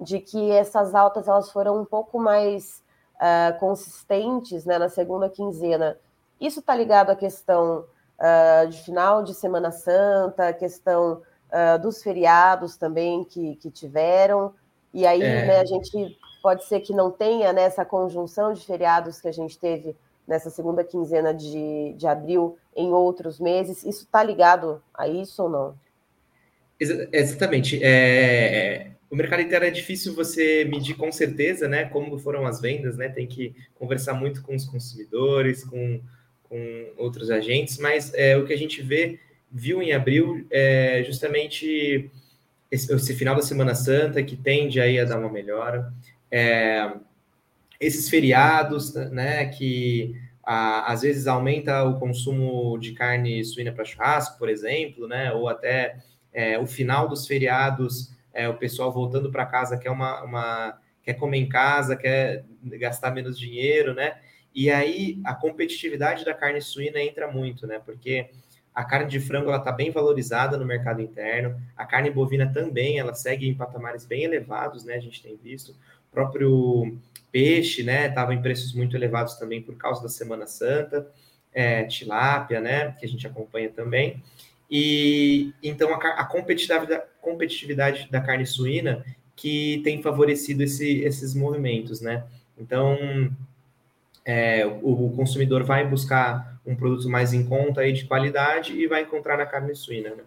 de 0.00 0.20
que 0.20 0.50
essas 0.50 0.94
altas 0.94 1.28
elas 1.28 1.50
foram 1.50 1.80
um 1.80 1.84
pouco 1.84 2.18
mais 2.18 2.82
uh, 3.16 3.58
consistentes 3.58 4.64
né, 4.64 4.78
na 4.78 4.88
segunda 4.88 5.28
quinzena. 5.28 5.98
Isso 6.40 6.60
está 6.60 6.74
ligado 6.74 7.10
à 7.10 7.16
questão 7.16 7.84
uh, 8.18 8.68
de 8.68 8.82
final 8.82 9.22
de 9.22 9.34
Semana 9.34 9.70
Santa, 9.70 10.48
a 10.48 10.52
questão 10.52 11.22
uh, 11.50 11.78
dos 11.80 12.02
feriados 12.02 12.76
também 12.76 13.24
que, 13.24 13.56
que 13.56 13.70
tiveram, 13.70 14.52
e 14.92 15.06
aí 15.06 15.22
é... 15.22 15.46
né, 15.46 15.60
a 15.60 15.64
gente 15.64 16.18
pode 16.42 16.64
ser 16.64 16.80
que 16.80 16.92
não 16.92 17.10
tenha 17.10 17.52
nessa 17.52 17.82
né, 17.82 17.88
conjunção 17.88 18.52
de 18.52 18.64
feriados 18.64 19.20
que 19.20 19.28
a 19.28 19.32
gente 19.32 19.58
teve 19.58 19.96
nessa 20.26 20.50
segunda 20.50 20.84
quinzena 20.84 21.32
de, 21.32 21.94
de 21.94 22.06
abril 22.06 22.58
em 22.76 22.92
outros 22.92 23.38
meses. 23.38 23.84
Isso 23.84 24.04
está 24.04 24.22
ligado 24.22 24.82
a 24.92 25.08
isso 25.08 25.42
ou 25.42 25.48
não? 25.48 25.74
Exatamente. 26.78 27.80
É, 27.82 28.90
o 29.14 29.16
mercado 29.16 29.42
interno 29.42 29.64
é 29.64 29.70
difícil 29.70 30.12
você 30.12 30.64
medir 30.64 30.96
com 30.96 31.12
certeza, 31.12 31.68
né? 31.68 31.84
Como 31.84 32.18
foram 32.18 32.44
as 32.44 32.60
vendas, 32.60 32.96
né? 32.96 33.08
Tem 33.08 33.28
que 33.28 33.54
conversar 33.76 34.14
muito 34.14 34.42
com 34.42 34.56
os 34.56 34.64
consumidores, 34.64 35.62
com, 35.62 36.00
com 36.42 36.92
outros 36.96 37.30
agentes, 37.30 37.78
mas 37.78 38.12
é, 38.12 38.36
o 38.36 38.44
que 38.44 38.52
a 38.52 38.58
gente 38.58 38.82
vê, 38.82 39.20
viu 39.52 39.80
em 39.80 39.92
abril, 39.92 40.44
é 40.50 41.04
justamente 41.06 42.10
esse, 42.68 42.92
esse 42.92 43.14
final 43.14 43.36
da 43.36 43.42
Semana 43.42 43.72
Santa, 43.76 44.20
que 44.20 44.34
tende 44.34 44.80
aí 44.80 44.98
a 44.98 45.04
dar 45.04 45.20
uma 45.20 45.30
melhora 45.30 45.92
é, 46.28 46.92
esses 47.78 48.08
feriados, 48.08 48.92
né, 48.94 49.46
que 49.46 50.20
a, 50.42 50.92
às 50.92 51.02
vezes 51.02 51.28
aumenta 51.28 51.84
o 51.84 52.00
consumo 52.00 52.76
de 52.78 52.92
carne 52.92 53.44
suína 53.44 53.70
para 53.70 53.84
churrasco, 53.84 54.40
por 54.40 54.48
exemplo, 54.48 55.06
né, 55.06 55.32
ou 55.32 55.48
até 55.48 55.98
é, 56.32 56.58
o 56.58 56.66
final 56.66 57.08
dos 57.08 57.24
feriados, 57.28 58.12
é, 58.34 58.48
o 58.48 58.54
pessoal 58.54 58.92
voltando 58.92 59.30
para 59.30 59.46
casa 59.46 59.78
quer 59.78 59.90
uma, 59.90 60.22
uma 60.22 60.80
quer 61.02 61.14
comer 61.14 61.38
em 61.38 61.48
casa, 61.48 61.96
quer 61.96 62.44
gastar 62.62 63.10
menos 63.12 63.38
dinheiro, 63.38 63.94
né? 63.94 64.18
E 64.54 64.70
aí 64.70 65.20
a 65.24 65.34
competitividade 65.34 66.24
da 66.24 66.34
carne 66.34 66.60
suína 66.60 67.00
entra 67.00 67.30
muito, 67.30 67.66
né? 67.66 67.80
Porque 67.84 68.30
a 68.74 68.84
carne 68.84 69.08
de 69.08 69.20
frango 69.20 69.48
ela 69.48 69.58
está 69.58 69.70
bem 69.70 69.90
valorizada 69.90 70.58
no 70.58 70.66
mercado 70.66 71.00
interno, 71.00 71.60
a 71.76 71.86
carne 71.86 72.10
bovina 72.10 72.52
também, 72.52 72.98
ela 72.98 73.14
segue 73.14 73.48
em 73.48 73.54
patamares 73.54 74.04
bem 74.04 74.24
elevados, 74.24 74.84
né? 74.84 74.94
A 74.94 75.00
gente 75.00 75.22
tem 75.22 75.36
visto 75.36 75.74
próprio 76.14 76.96
peixe, 77.32 77.82
né, 77.82 78.06
estava 78.06 78.32
em 78.32 78.40
preços 78.40 78.72
muito 78.72 78.96
elevados 78.96 79.34
também 79.34 79.60
por 79.60 79.76
causa 79.76 80.00
da 80.00 80.08
Semana 80.08 80.46
Santa, 80.46 81.10
é, 81.52 81.82
tilápia, 81.84 82.60
né, 82.60 82.92
que 82.92 83.04
a 83.04 83.08
gente 83.08 83.26
acompanha 83.26 83.68
também. 83.68 84.22
E 84.76 85.54
então 85.62 85.94
a, 85.94 85.96
a 85.96 86.24
competitividade, 86.24 87.04
competitividade 87.22 88.08
da 88.10 88.20
carne 88.20 88.44
suína 88.44 89.04
que 89.36 89.80
tem 89.84 90.02
favorecido 90.02 90.64
esse, 90.64 91.00
esses 91.02 91.32
movimentos, 91.32 92.00
né? 92.00 92.24
Então 92.58 92.98
é, 94.24 94.66
o, 94.66 95.06
o, 95.06 95.16
consumidor 95.16 95.62
vai 95.62 95.86
buscar 95.86 96.58
um 96.66 96.74
produto 96.74 97.08
mais 97.08 97.32
em 97.32 97.46
conta 97.46 97.86
e 97.86 97.92
de 97.92 98.04
qualidade 98.04 98.72
e 98.72 98.88
vai 98.88 99.02
encontrar 99.02 99.38
na 99.38 99.46
carne 99.46 99.76
suína, 99.76 100.10
né? 100.10 100.24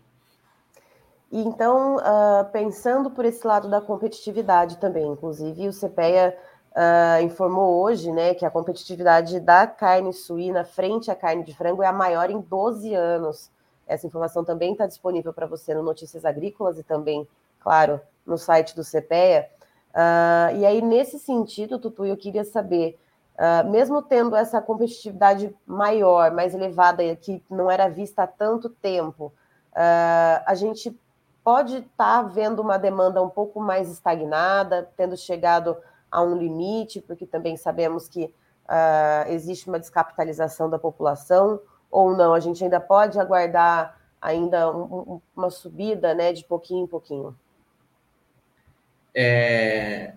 Então, 1.29 1.97
uh, 1.97 2.45
pensando 2.53 3.11
por 3.11 3.25
esse 3.25 3.45
lado 3.45 3.69
da 3.69 3.81
competitividade 3.81 4.77
também, 4.77 5.05
inclusive 5.05 5.67
o 5.67 5.73
CPEA 5.73 6.37
uh, 6.71 7.21
informou 7.21 7.83
hoje 7.83 8.13
né, 8.13 8.33
que 8.33 8.45
a 8.45 8.49
competitividade 8.49 9.41
da 9.41 9.67
carne 9.67 10.13
suína 10.13 10.63
frente 10.63 11.11
à 11.11 11.15
carne 11.15 11.43
de 11.43 11.53
frango 11.53 11.83
é 11.83 11.87
a 11.87 11.91
maior 11.91 12.29
em 12.29 12.39
12 12.39 12.93
anos. 12.95 13.51
Essa 13.87 14.05
informação 14.05 14.43
também 14.43 14.73
está 14.73 14.85
disponível 14.85 15.33
para 15.33 15.45
você 15.45 15.73
no 15.73 15.81
Notícias 15.81 16.25
Agrícolas 16.25 16.77
e 16.77 16.83
também, 16.83 17.27
claro, 17.59 18.01
no 18.25 18.37
site 18.37 18.75
do 18.75 18.83
CPEA. 18.83 19.49
Uh, 19.97 20.57
e 20.57 20.65
aí, 20.65 20.81
nesse 20.81 21.17
sentido, 21.17 21.79
Tutu, 21.79 22.05
eu 22.05 22.17
queria 22.17 22.43
saber 22.43 22.99
uh, 23.35 23.67
mesmo 23.69 24.01
tendo 24.01 24.35
essa 24.35 24.61
competitividade 24.61 25.55
maior, 25.65 26.31
mais 26.31 26.53
elevada, 26.53 27.15
que 27.15 27.41
não 27.49 27.71
era 27.71 27.89
vista 27.89 28.23
há 28.23 28.27
tanto 28.27 28.69
tempo, 28.69 29.33
uh, 29.71 30.43
a 30.45 30.53
gente 30.53 30.95
pode 31.43 31.77
estar 31.77 32.21
tá 32.21 32.21
vendo 32.21 32.59
uma 32.59 32.77
demanda 32.77 33.23
um 33.23 33.29
pouco 33.29 33.59
mais 33.59 33.89
estagnada, 33.89 34.87
tendo 34.97 35.15
chegado 35.15 35.77
a 36.11 36.21
um 36.21 36.35
limite, 36.35 37.01
porque 37.01 37.25
também 37.25 37.55
sabemos 37.55 38.07
que 38.07 38.33
existe 39.29 39.69
uma 39.69 39.79
descapitalização 39.79 40.69
da 40.69 40.77
população, 40.77 41.57
ou 41.89 42.15
não, 42.15 42.33
a 42.33 42.39
gente 42.39 42.63
ainda 42.63 42.79
pode 42.79 43.19
aguardar 43.19 43.97
ainda 44.21 44.75
um, 44.75 45.21
uma 45.35 45.49
subida 45.49 46.13
né, 46.13 46.33
de 46.33 46.43
pouquinho 46.43 46.83
em 46.83 46.87
pouquinho. 46.87 47.35
É, 49.15 50.13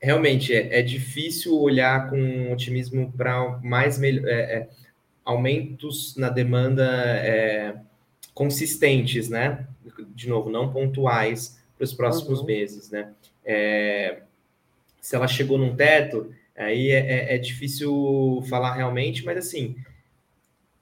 realmente 0.00 0.54
é, 0.54 0.78
é, 0.78 0.82
difícil 0.82 1.58
olhar 1.58 2.10
com 2.10 2.52
otimismo 2.52 3.12
para 3.12 3.58
mais 3.62 4.02
é, 4.02 4.08
é, 4.08 4.68
aumentos 5.24 6.16
na 6.16 6.28
demanda 6.28 6.84
é, 6.84 7.76
consistentes, 8.34 9.28
né? 9.28 9.66
De 10.14 10.28
novo, 10.28 10.50
não 10.50 10.72
pontuais 10.72 11.60
para 11.76 11.84
os 11.84 11.92
próximos 11.92 12.40
uhum. 12.40 12.46
meses, 12.46 12.90
né? 12.90 13.12
É, 13.44 14.22
se 15.00 15.16
ela 15.16 15.26
chegou 15.26 15.56
num 15.56 15.74
teto, 15.74 16.32
aí 16.56 16.90
é, 16.90 17.38
difícil 17.38 18.42
falar 18.48 18.74
realmente, 18.74 19.24
mas 19.24 19.38
assim, 19.38 19.76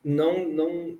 não, 0.05 0.49
não, 0.49 0.99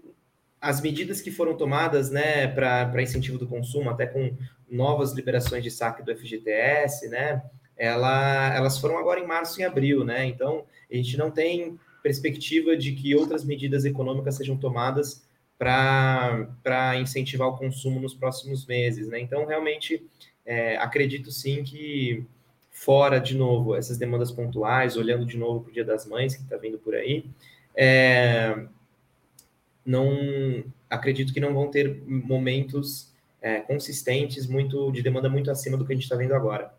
as 0.61 0.81
medidas 0.81 1.21
que 1.21 1.31
foram 1.31 1.57
tomadas 1.57 2.11
né, 2.11 2.47
para 2.49 3.02
incentivo 3.02 3.38
do 3.38 3.47
consumo, 3.47 3.90
até 3.90 4.07
com 4.07 4.37
novas 4.71 5.12
liberações 5.12 5.62
de 5.62 5.71
saque 5.71 6.02
do 6.02 6.14
FGTS, 6.14 7.09
né, 7.09 7.43
ela, 7.76 8.55
elas 8.55 8.78
foram 8.78 8.99
agora 8.99 9.21
em 9.21 9.26
março 9.26 9.61
e 9.61 9.64
abril, 9.64 10.05
né? 10.05 10.26
Então, 10.26 10.64
a 10.90 10.97
gente 10.97 11.17
não 11.17 11.31
tem 11.31 11.78
perspectiva 12.02 12.76
de 12.76 12.93
que 12.93 13.14
outras 13.14 13.45
medidas 13.45 13.85
econômicas 13.85 14.35
sejam 14.35 14.57
tomadas 14.57 15.25
para 15.57 16.97
incentivar 17.00 17.49
o 17.49 17.57
consumo 17.57 18.00
nos 18.00 18.14
próximos 18.14 18.67
meses, 18.67 19.09
né? 19.09 19.21
Então, 19.21 19.47
realmente, 19.47 20.05
é, 20.45 20.76
acredito 20.76 21.31
sim 21.31 21.62
que 21.62 22.25
fora, 22.71 23.21
de 23.21 23.37
novo, 23.37 23.75
essas 23.75 23.97
demandas 23.97 24.31
pontuais, 24.31 24.97
olhando 24.97 25.25
de 25.25 25.37
novo 25.37 25.61
para 25.61 25.71
o 25.71 25.73
Dia 25.73 25.85
das 25.85 26.07
Mães, 26.07 26.35
que 26.35 26.43
está 26.43 26.57
vindo 26.57 26.78
por 26.78 26.95
aí, 26.95 27.25
é, 27.76 28.67
não 29.88 30.62
acredito 30.90 31.33
que 31.33 31.40
não 31.40 31.54
vão 31.54 31.71
ter 31.71 32.02
momentos 32.07 33.11
é, 33.40 33.61
consistentes, 33.61 34.47
muito 34.47 34.92
de 34.92 35.02
demanda 35.02 35.30
muito 35.30 35.50
acima 35.50 35.78
do 35.78 35.87
que 35.87 35.92
a 35.92 35.97
gente 35.97 36.04
está 36.04 36.14
vendo 36.14 36.35
agora. 36.35 36.75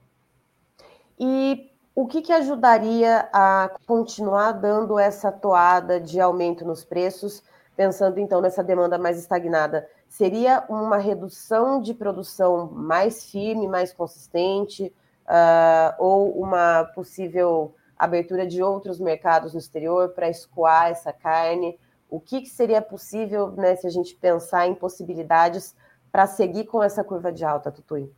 E 1.20 1.72
o 1.96 2.06
que, 2.06 2.22
que 2.22 2.32
ajudaria 2.32 3.28
a 3.34 3.72
continuar 3.88 4.52
dando 4.52 5.00
essa 5.00 5.32
toada 5.32 6.00
de 6.00 6.20
aumento 6.20 6.64
nos 6.64 6.86
preços, 6.86 7.44
pensando 7.76 8.20
então 8.20 8.42
nessa 8.42 8.64
demanda 8.64 8.98
mais 9.00 9.18
estagnada? 9.18 9.88
Seria 10.08 10.64
uma 10.70 10.98
redução 10.98 11.82
de 11.82 11.96
produção 11.96 12.70
mais 12.72 13.26
firme, 13.26 13.68
mais 13.68 13.92
consistente, 13.92 14.94
uh, 15.26 15.96
ou 15.98 16.40
uma 16.40 16.84
possível 16.94 17.74
abertura 17.98 18.46
de 18.46 18.62
outros 18.62 19.00
mercados 19.00 19.54
no 19.54 19.60
exterior 19.60 20.10
para 20.10 20.30
escoar 20.30 20.90
essa 20.90 21.12
carne? 21.12 21.78
O 22.10 22.20
que, 22.20 22.42
que 22.42 22.50
seria 22.50 22.82
possível, 22.82 23.52
né, 23.52 23.76
se 23.76 23.86
a 23.86 23.90
gente 23.90 24.16
pensar 24.16 24.68
em 24.68 24.74
possibilidades 24.74 25.76
para 26.12 26.26
seguir 26.26 26.66
com 26.66 26.82
essa 26.82 27.04
curva 27.04 27.32
de 27.32 27.46
alta, 27.46 27.72
Tutui? 27.72 28.10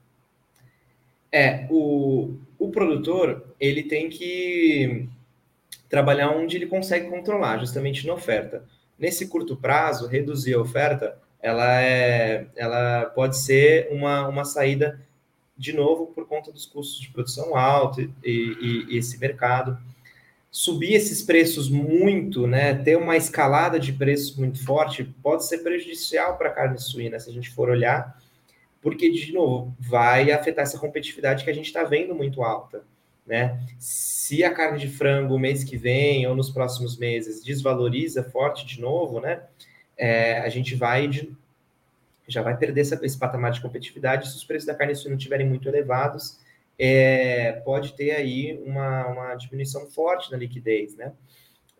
É, 1.32 1.68
o, 1.70 2.36
o 2.58 2.70
produtor, 2.72 3.46
ele 3.60 3.84
tem 3.84 4.10
que 4.10 5.10
trabalhar 5.90 6.32
onde 6.32 6.56
ele 6.56 6.68
consegue 6.68 7.10
controlar, 7.10 7.58
justamente 7.60 8.08
na 8.08 8.14
oferta. 8.14 8.64
Nesse 8.98 9.28
curto 9.28 9.58
prazo, 9.58 10.08
reduzir 10.08 10.54
a 10.54 10.62
oferta, 10.62 11.18
ela, 11.42 11.82
é, 11.82 12.48
ela 12.56 13.06
pode 13.06 13.38
ser 13.38 13.90
uma, 13.92 14.28
uma 14.28 14.46
saída, 14.46 15.02
de 15.58 15.74
novo, 15.74 16.08
por 16.08 16.28
conta 16.28 16.52
dos 16.52 16.66
custos 16.66 17.00
de 17.00 17.10
produção 17.10 17.56
altos 17.56 18.10
e, 18.24 18.32
e, 18.32 18.86
e 18.94 18.98
esse 18.98 19.18
mercado 19.20 19.78
subir 20.52 20.94
esses 20.94 21.22
preços 21.22 21.70
muito, 21.70 22.46
né, 22.46 22.76
ter 22.76 22.98
uma 22.98 23.16
escalada 23.16 23.80
de 23.80 23.94
preços 23.94 24.36
muito 24.36 24.64
forte, 24.64 25.06
pode 25.24 25.46
ser 25.48 25.60
prejudicial 25.60 26.38
para 26.38 26.50
a 26.50 26.52
carne 26.52 26.78
suína, 26.78 27.20
se 27.20 27.30
a 27.30 27.34
gente 27.34 27.50
for 27.50 27.70
olhar, 27.70 28.20
porque, 28.82 29.10
de 29.10 29.32
novo, 29.32 29.74
vai 29.80 30.30
afetar 30.30 30.64
essa 30.64 30.78
competitividade 30.78 31.46
que 31.46 31.50
a 31.50 31.54
gente 31.54 31.68
está 31.68 31.84
vendo 31.84 32.14
muito 32.14 32.44
alta. 32.44 32.84
Né? 33.26 33.64
Se 33.80 34.44
a 34.44 34.54
carne 34.54 34.80
de 34.80 34.90
frango 34.90 35.40
mês 35.40 35.64
que 35.64 35.78
vem 35.78 36.28
ou 36.28 36.36
nos 36.36 36.50
próximos 36.50 36.98
meses 36.98 37.42
desvaloriza 37.42 38.24
forte 38.24 38.66
de 38.66 38.82
novo, 38.82 39.22
né, 39.22 39.44
é, 39.96 40.40
a 40.40 40.50
gente 40.50 40.76
vai 40.76 41.08
de, 41.08 41.32
já 42.28 42.42
vai 42.42 42.58
perder 42.58 42.82
essa, 42.82 43.00
esse 43.06 43.18
patamar 43.18 43.52
de 43.52 43.62
competitividade 43.62 44.30
se 44.30 44.36
os 44.36 44.44
preços 44.44 44.66
da 44.66 44.76
carne 44.76 44.96
suína 44.96 45.16
estiverem 45.16 45.48
muito 45.48 45.70
elevados 45.70 46.40
é, 46.84 47.62
pode 47.64 47.94
ter 47.94 48.10
aí 48.10 48.60
uma, 48.66 49.06
uma 49.06 49.36
diminuição 49.36 49.86
forte 49.92 50.32
na 50.32 50.38
liquidez, 50.38 50.96
né? 50.96 51.14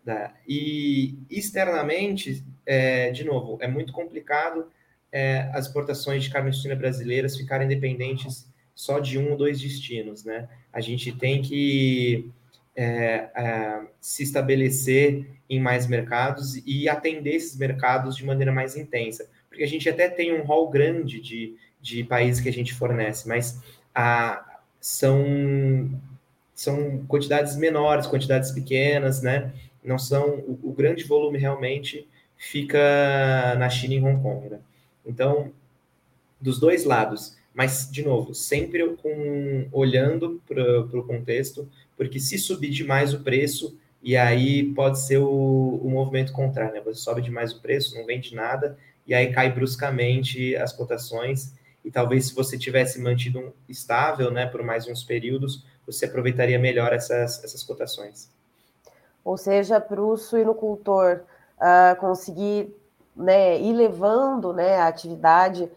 Da, 0.04 0.32
e 0.46 1.18
externamente, 1.28 2.44
é, 2.64 3.10
de 3.10 3.24
novo, 3.24 3.58
é 3.60 3.66
muito 3.66 3.92
complicado 3.92 4.70
é, 5.10 5.50
as 5.52 5.66
exportações 5.66 6.22
de 6.22 6.30
carne 6.30 6.52
suína 6.52 6.76
brasileiras 6.76 7.36
ficarem 7.36 7.66
dependentes 7.66 8.48
só 8.76 9.00
de 9.00 9.18
um 9.18 9.32
ou 9.32 9.36
dois 9.36 9.60
destinos, 9.60 10.24
né? 10.24 10.48
A 10.72 10.80
gente 10.80 11.10
tem 11.10 11.42
que 11.42 12.30
é, 12.76 13.28
é, 13.34 13.80
se 14.00 14.22
estabelecer 14.22 15.26
em 15.50 15.58
mais 15.58 15.88
mercados 15.88 16.62
e 16.64 16.88
atender 16.88 17.34
esses 17.34 17.58
mercados 17.58 18.16
de 18.16 18.24
maneira 18.24 18.52
mais 18.52 18.76
intensa, 18.76 19.28
porque 19.48 19.64
a 19.64 19.68
gente 19.68 19.88
até 19.88 20.08
tem 20.08 20.32
um 20.32 20.44
rol 20.44 20.70
grande 20.70 21.20
de, 21.20 21.56
de 21.80 22.04
países 22.04 22.40
que 22.40 22.48
a 22.48 22.52
gente 22.52 22.72
fornece, 22.72 23.28
mas 23.28 23.60
a, 23.92 24.51
são, 24.82 25.88
são 26.52 27.06
quantidades 27.06 27.56
menores, 27.56 28.08
quantidades 28.08 28.50
pequenas, 28.50 29.22
né? 29.22 29.52
Não 29.82 29.96
são 29.96 30.40
o, 30.40 30.58
o 30.64 30.72
grande 30.72 31.04
volume 31.04 31.38
realmente 31.38 32.06
fica 32.36 33.54
na 33.56 33.70
China 33.70 33.94
e 33.94 34.00
Hong 34.00 34.20
Kong, 34.20 34.48
né? 34.50 34.58
Então, 35.06 35.52
dos 36.40 36.58
dois 36.58 36.84
lados, 36.84 37.36
mas 37.54 37.88
de 37.90 38.02
novo, 38.02 38.34
sempre 38.34 38.84
com 38.96 39.68
olhando 39.70 40.42
para 40.46 40.98
o 40.98 41.04
contexto, 41.04 41.68
porque 41.96 42.18
se 42.18 42.36
subir 42.36 42.70
demais 42.70 43.14
o 43.14 43.20
preço, 43.20 43.78
e 44.02 44.16
aí 44.16 44.64
pode 44.74 44.98
ser 44.98 45.18
o, 45.18 45.80
o 45.80 45.88
movimento 45.88 46.32
contrário, 46.32 46.74
né? 46.74 46.80
Você 46.84 47.00
sobe 47.00 47.22
demais 47.22 47.52
o 47.52 47.60
preço, 47.60 47.94
não 47.94 48.04
vende 48.04 48.34
nada, 48.34 48.76
e 49.06 49.14
aí 49.14 49.32
cai 49.32 49.52
bruscamente 49.52 50.56
as 50.56 50.72
cotações, 50.72 51.54
e 51.84 51.90
talvez 51.90 52.28
se 52.28 52.34
você 52.34 52.56
tivesse 52.58 53.00
mantido 53.00 53.38
um 53.38 53.52
estável, 53.68 54.30
né, 54.30 54.46
por 54.46 54.62
mais 54.62 54.86
uns 54.86 55.02
períodos, 55.02 55.64
você 55.86 56.06
aproveitaria 56.06 56.58
melhor 56.58 56.92
essas, 56.92 57.42
essas 57.42 57.62
cotações. 57.62 58.30
Ou 59.24 59.36
seja, 59.36 59.80
para 59.80 60.00
o 60.00 60.16
suinocultor 60.16 61.20
uh, 61.58 61.96
conseguir 62.00 62.74
né, 63.16 63.60
ir 63.60 63.72
levando 63.72 64.52
né, 64.52 64.76
a 64.76 64.88
atividade, 64.88 65.70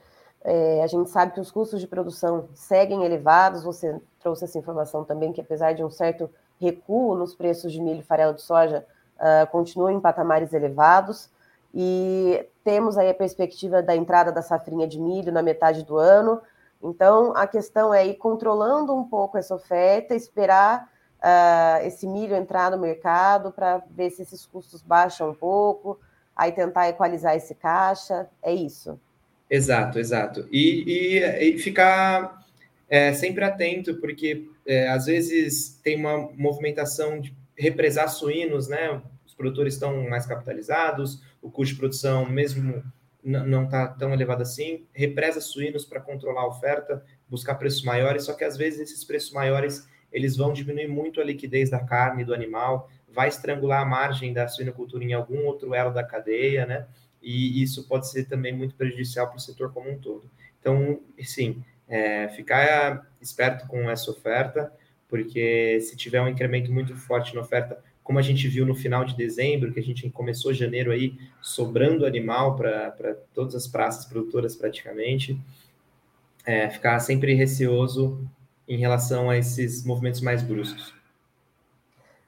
é, 0.43 0.83
a 0.83 0.87
gente 0.87 1.09
sabe 1.09 1.33
que 1.33 1.39
os 1.39 1.49
custos 1.49 1.81
de 1.81 1.87
produção 1.87 2.47
seguem 2.53 3.03
elevados, 3.03 3.63
você 3.63 3.99
trouxe 4.19 4.45
essa 4.45 4.59
informação 4.59 5.03
também, 5.03 5.33
que 5.33 5.41
apesar 5.41 5.73
de 5.73 5.83
um 5.83 5.89
certo 5.89 6.29
recuo 6.61 7.15
nos 7.15 7.33
preços 7.33 7.71
de 7.73 7.81
milho 7.81 7.99
e 7.99 8.03
farelo 8.03 8.35
de 8.35 8.43
soja, 8.43 8.85
uh, 9.17 9.47
continuam 9.51 9.91
em 9.91 9.99
patamares 9.99 10.53
elevados, 10.53 11.29
e 11.75 12.47
temos 12.63 12.97
aí 12.97 13.09
a 13.09 13.13
perspectiva 13.13 13.83
da 13.83 13.93
entrada 13.93 14.31
da 14.31 14.41
safrinha 14.41 14.87
de 14.87 14.97
milho 14.97 15.31
na 15.31 15.43
metade 15.43 15.83
do 15.83 15.97
ano. 15.97 16.41
Então, 16.81 17.35
a 17.35 17.45
questão 17.45 17.93
é 17.93 18.07
ir 18.07 18.15
controlando 18.15 18.95
um 18.95 19.03
pouco 19.03 19.37
essa 19.37 19.53
oferta, 19.53 20.15
esperar 20.15 20.89
uh, 21.17 21.85
esse 21.85 22.07
milho 22.07 22.33
entrar 22.33 22.71
no 22.71 22.77
mercado 22.77 23.51
para 23.51 23.83
ver 23.91 24.09
se 24.09 24.21
esses 24.21 24.45
custos 24.45 24.81
baixam 24.81 25.31
um 25.31 25.33
pouco, 25.33 25.99
aí 26.33 26.53
tentar 26.53 26.87
equalizar 26.87 27.35
esse 27.35 27.53
caixa. 27.53 28.27
É 28.41 28.53
isso. 28.53 28.97
Exato, 29.49 29.99
exato. 29.99 30.47
E, 30.51 31.19
e, 31.19 31.55
e 31.55 31.57
ficar 31.59 32.45
é, 32.89 33.13
sempre 33.13 33.43
atento, 33.43 33.95
porque 33.95 34.47
é, 34.65 34.87
às 34.89 35.07
vezes 35.07 35.79
tem 35.83 35.97
uma 35.97 36.29
movimentação 36.35 37.19
de 37.19 37.35
represar 37.57 38.09
suínos, 38.09 38.67
né? 38.67 39.01
Os 39.25 39.33
produtores 39.33 39.73
estão 39.73 40.07
mais 40.09 40.25
capitalizados, 40.25 41.21
o 41.45 41.51
custo 41.51 41.75
de 41.75 41.79
produção, 41.79 42.25
mesmo 42.25 42.83
não 43.23 43.65
está 43.65 43.87
tão 43.87 44.13
elevado 44.13 44.41
assim, 44.41 44.85
represa 44.93 45.39
suínos 45.39 45.85
para 45.85 45.99
controlar 45.99 46.41
a 46.41 46.47
oferta, 46.47 47.03
buscar 47.29 47.55
preços 47.55 47.83
maiores, 47.83 48.23
só 48.23 48.33
que 48.33 48.43
às 48.43 48.57
vezes 48.57 48.79
esses 48.79 49.03
preços 49.03 49.31
maiores 49.31 49.87
eles 50.11 50.35
vão 50.35 50.53
diminuir 50.53 50.87
muito 50.87 51.21
a 51.21 51.23
liquidez 51.23 51.69
da 51.69 51.79
carne 51.79 52.23
do 52.23 52.33
animal, 52.33 52.89
vai 53.07 53.27
estrangular 53.27 53.81
a 53.81 53.85
margem 53.85 54.33
da 54.33 54.47
suinocultura 54.47 55.03
em 55.03 55.13
algum 55.13 55.45
outro 55.45 55.73
elo 55.73 55.93
da 55.93 56.03
cadeia, 56.03 56.65
né? 56.65 56.87
E 57.21 57.61
isso 57.61 57.87
pode 57.87 58.09
ser 58.09 58.25
também 58.25 58.53
muito 58.53 58.75
prejudicial 58.75 59.27
para 59.27 59.37
o 59.37 59.39
setor 59.39 59.71
como 59.73 59.89
um 59.89 59.97
todo. 59.97 60.29
Então, 60.59 60.99
sim, 61.23 61.63
é, 61.87 62.27
ficar 62.29 63.07
esperto 63.21 63.67
com 63.67 63.89
essa 63.89 64.09
oferta, 64.09 64.71
porque 65.07 65.79
se 65.81 65.95
tiver 65.95 66.21
um 66.21 66.27
incremento 66.27 66.71
muito 66.71 66.95
forte 66.95 67.35
na 67.35 67.41
oferta, 67.41 67.83
como 68.05 68.19
a 68.19 68.21
gente 68.21 68.47
viu 68.47 68.67
no 68.67 68.75
final 68.75 69.03
de 69.03 69.15
dezembro, 69.15 69.73
que 69.73 69.79
a 69.79 69.83
gente 69.83 70.07
começou 70.11 70.53
janeiro 70.53 70.91
aí 70.91 71.17
sobrando 71.41 72.05
animal 72.05 72.55
para 72.55 73.17
todas 73.33 73.55
as 73.55 73.67
praças 73.67 74.05
produtoras 74.05 74.55
praticamente, 74.55 75.41
é, 76.45 76.69
ficar 76.69 76.99
sempre 76.99 77.33
receoso 77.33 78.23
em 78.67 78.77
relação 78.77 79.27
a 79.27 79.37
esses 79.37 79.83
movimentos 79.83 80.21
mais 80.21 80.43
bruscos. 80.43 80.93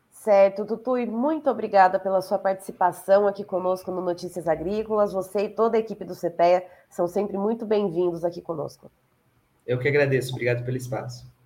Certo, 0.09 0.65
Tutu, 0.65 0.97
e 0.97 1.05
muito 1.05 1.47
obrigada 1.47 1.99
pela 1.99 2.23
sua 2.23 2.39
participação 2.39 3.27
aqui 3.27 3.43
conosco 3.43 3.91
no 3.91 4.01
Notícias 4.01 4.47
Agrícolas. 4.47 5.13
Você 5.13 5.41
e 5.41 5.49
toda 5.49 5.77
a 5.77 5.79
equipe 5.79 6.03
do 6.03 6.15
CPEA 6.15 6.65
são 6.89 7.07
sempre 7.07 7.37
muito 7.37 7.67
bem-vindos 7.67 8.25
aqui 8.25 8.41
conosco. 8.41 8.89
Eu 9.65 9.77
que 9.77 9.87
agradeço, 9.87 10.31
obrigado 10.31 10.65
pelo 10.65 10.75
espaço. 10.75 11.36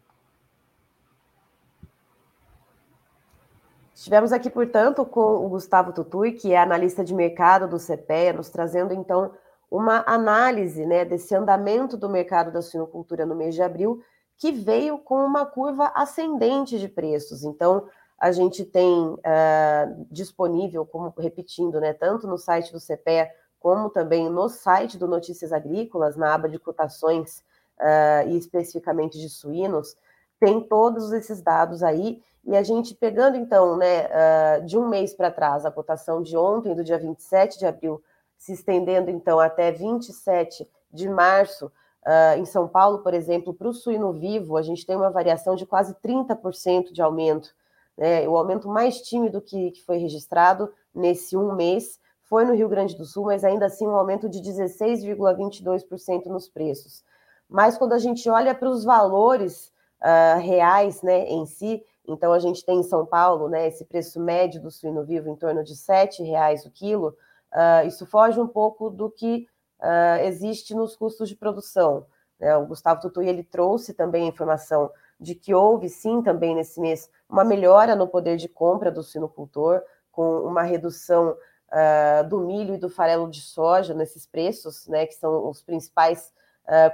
Estivemos 4.02 4.34
aqui, 4.34 4.50
portanto, 4.50 5.06
com 5.06 5.46
o 5.46 5.48
Gustavo 5.48 5.94
Tutui, 5.94 6.32
que 6.32 6.54
é 6.54 6.58
analista 6.58 7.04
de 7.04 7.14
mercado 7.14 7.68
do 7.68 7.78
CPEA, 7.78 8.34
nos 8.34 8.50
trazendo 8.50 8.96
então 8.96 9.32
uma 9.70 10.04
análise 10.08 10.84
né, 10.88 11.06
desse 11.06 11.36
andamento 11.36 11.96
do 11.96 12.10
mercado 12.10 12.52
da 12.52 12.64
suinocultura 12.64 13.28
no 13.28 13.36
mês 13.36 13.54
de 13.54 13.62
abril, 13.62 14.02
que 14.40 14.52
veio 14.52 14.98
com 14.98 15.24
uma 15.24 15.46
curva 15.46 15.92
ascendente 15.94 16.80
de 16.80 16.88
preços. 16.88 17.44
Então, 17.44 17.86
a 18.18 18.32
gente 18.32 18.66
tem 18.66 18.92
uh, 18.92 20.08
disponível, 20.10 20.84
como 20.84 21.14
repetindo, 21.16 21.80
né, 21.80 21.94
tanto 21.94 22.26
no 22.26 22.40
site 22.40 22.74
do 22.74 22.80
CPEA, 22.80 23.30
como 23.60 23.88
também 23.88 24.32
no 24.32 24.50
site 24.50 24.98
do 24.98 25.08
Notícias 25.08 25.54
Agrícolas, 25.54 26.18
na 26.18 26.34
aba 26.34 26.50
de 26.50 26.58
cotações 26.58 27.44
uh, 27.80 28.28
e 28.28 28.36
especificamente 28.36 29.20
de 29.20 29.30
suínos, 29.30 29.96
tem 30.42 30.60
todos 30.60 31.14
esses 31.14 31.40
dados 31.40 31.84
aí, 31.84 32.20
e 32.44 32.58
a 32.58 32.64
gente 32.64 32.96
pegando 32.96 33.38
então, 33.38 33.78
né, 33.78 34.08
uh, 34.08 34.66
de 34.66 34.76
um 34.76 34.90
mês 34.90 35.14
para 35.14 35.30
trás, 35.30 35.64
a 35.68 35.72
cotação 35.72 36.24
de 36.24 36.36
ontem, 36.36 36.74
do 36.74 36.84
dia 36.84 36.98
27 36.98 37.60
de 37.60 37.68
abril, 37.68 38.02
se 38.40 38.54
estendendo 38.54 39.12
então 39.12 39.40
até 39.40 39.72
27 39.72 40.68
de 40.92 41.08
março, 41.08 41.68
uh, 41.68 42.40
em 42.40 42.46
São 42.46 42.68
Paulo, 42.68 43.04
por 43.04 43.14
exemplo, 43.14 43.54
para 43.54 43.70
o 43.70 43.74
suíno 43.74 44.12
vivo, 44.12 44.58
a 44.58 44.64
gente 44.64 44.84
tem 44.84 44.96
uma 44.96 45.12
variação 45.12 45.56
de 45.56 45.64
quase 45.64 45.94
30% 46.04 46.92
de 46.92 47.04
aumento. 47.04 47.54
Né? 47.96 48.28
O 48.28 48.36
aumento 48.36 48.68
mais 48.68 49.00
tímido 49.00 49.40
que, 49.42 49.70
que 49.70 49.84
foi 49.84 49.98
registrado 49.98 50.74
nesse 50.94 51.38
um 51.38 51.54
mês 51.54 52.00
foi 52.24 52.46
no 52.46 52.56
Rio 52.56 52.68
Grande 52.68 52.98
do 52.98 53.06
Sul, 53.06 53.26
mas 53.26 53.44
ainda 53.44 53.68
assim 53.68 53.86
um 53.86 53.96
aumento 53.96 54.28
de 54.28 54.40
16,22% 54.40 56.26
nos 56.26 56.50
preços. 56.50 57.04
Mas 57.48 57.78
quando 57.78 57.94
a 57.94 58.00
gente 58.00 58.28
olha 58.28 58.56
para 58.56 58.70
os 58.70 58.84
valores 58.84 59.72
uh, 60.02 60.40
reais 60.40 61.02
né, 61.02 61.26
em 61.26 61.46
si, 61.46 61.84
então 62.08 62.34
a 62.34 62.40
gente 62.40 62.66
tem 62.66 62.80
em 62.80 62.84
São 62.84 63.06
Paulo 63.06 63.48
né, 63.48 63.68
esse 63.68 63.86
preço 63.86 64.20
médio 64.20 64.62
do 64.62 64.72
suíno 64.72 65.04
vivo 65.04 65.30
em 65.30 65.36
torno 65.36 65.64
de 65.64 65.74
R$ 65.74 66.26
reais 66.26 66.66
o 66.66 66.72
quilo, 66.72 67.16
uh, 67.54 67.88
isso 67.88 68.06
foge 68.06 68.40
um 68.40 68.48
pouco 68.48 68.90
do 68.90 69.10
que 69.10 69.48
uh, 69.80 70.24
existe 70.24 70.74
nos 70.74 70.96
custos 70.96 71.30
de 71.30 71.36
produção. 71.36 72.06
Né? 72.40 72.56
O 72.58 72.66
Gustavo 72.66 73.02
Tutui 73.02 73.28
ele 73.28 73.44
trouxe 73.44 73.94
também 73.94 74.26
a 74.26 74.30
informação 74.30 74.92
de 75.20 75.36
que 75.36 75.54
houve 75.54 75.88
sim 75.88 76.22
também 76.24 76.56
nesse 76.56 76.80
mês 76.82 77.10
uma 77.30 77.44
melhora 77.44 77.96
no 77.96 78.08
poder 78.08 78.38
de 78.38 78.50
compra 78.50 78.92
do 78.92 79.04
suinocultor, 79.04 79.82
com 80.12 80.40
uma 80.40 80.64
redução 80.64 81.38
uh, 81.70 82.28
do 82.28 82.40
milho 82.40 82.74
e 82.74 82.80
do 82.80 82.90
farelo 82.90 83.30
de 83.30 83.42
soja 83.42 83.94
nesses 83.94 84.26
preços, 84.26 84.88
né, 84.88 85.06
que 85.06 85.14
são 85.14 85.48
os 85.48 85.62
principais 85.62 86.34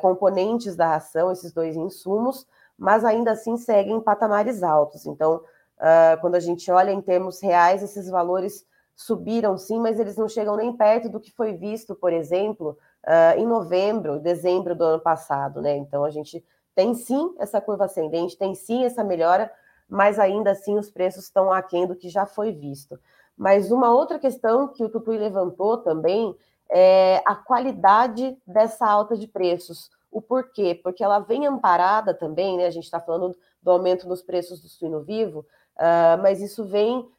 componentes 0.02 0.76
da 0.76 0.88
ração, 0.88 1.30
esses 1.32 1.52
dois 1.52 1.76
insumos, 1.76 2.48
mas 2.78 3.04
ainda 3.04 3.32
assim 3.32 3.58
seguem 3.58 3.96
em 3.98 4.02
patamares 4.02 4.62
altos. 4.62 5.06
Então, 5.06 5.36
uh, 5.78 6.20
quando 6.22 6.36
a 6.36 6.40
gente 6.40 6.70
olha 6.72 6.92
em 6.92 7.02
termos 7.02 7.42
reais, 7.42 7.82
esses 7.82 8.10
valores 8.10 8.66
subiram 8.96 9.58
sim, 9.58 9.80
mas 9.80 10.00
eles 10.00 10.18
não 10.18 10.28
chegam 10.28 10.56
nem 10.56 10.74
perto 10.74 11.10
do 11.10 11.20
que 11.20 11.32
foi 11.32 11.54
visto, 11.54 11.96
por 11.96 12.12
exemplo, 12.12 12.78
uh, 13.06 13.40
em 13.40 13.46
novembro, 13.46 14.20
dezembro 14.20 14.76
do 14.76 14.84
ano 14.84 15.00
passado, 15.00 15.62
né? 15.62 15.76
Então 15.76 16.04
a 16.04 16.10
gente 16.10 16.44
tem 16.76 16.94
sim 16.94 17.34
essa 17.40 17.62
curva 17.62 17.86
ascendente, 17.86 18.38
tem 18.38 18.54
sim 18.54 18.86
essa 18.86 19.04
melhora, 19.04 19.52
mas 19.90 20.20
ainda 20.20 20.52
assim 20.52 20.78
os 20.78 20.90
preços 20.90 21.26
estão 21.26 21.52
aquém 21.52 21.88
do 21.88 21.96
que 21.96 22.10
já 22.10 22.26
foi 22.26 22.52
visto. 22.52 23.00
Mas 23.36 23.72
uma 23.72 23.92
outra 23.92 24.18
questão 24.18 24.68
que 24.68 24.84
o 24.84 24.90
Tutui 24.90 25.18
levantou 25.18 25.78
também 25.78 26.36
é 26.70 27.22
a 27.26 27.36
qualidade 27.36 28.38
dessa 28.46 28.86
alta 28.86 29.16
de 29.16 29.28
preços. 29.28 29.90
O 30.12 30.22
porquê? 30.22 30.80
Porque 30.82 31.04
ela 31.04 31.20
vem 31.20 31.46
amparada 31.46 32.14
também, 32.14 32.58
né? 32.58 32.66
A 32.66 32.72
gente 32.72 32.86
está 32.86 33.00
falando 33.00 33.36
do 33.62 33.72
aumento 33.72 34.08
nos 34.08 34.22
preços 34.22 34.62
do 34.62 34.70
suíno 34.70 35.02
vivo, 35.02 35.46
uh, 35.78 36.22
mas 36.22 36.42
isso 36.42 36.66
vem 36.66 37.00
uh, 37.00 37.10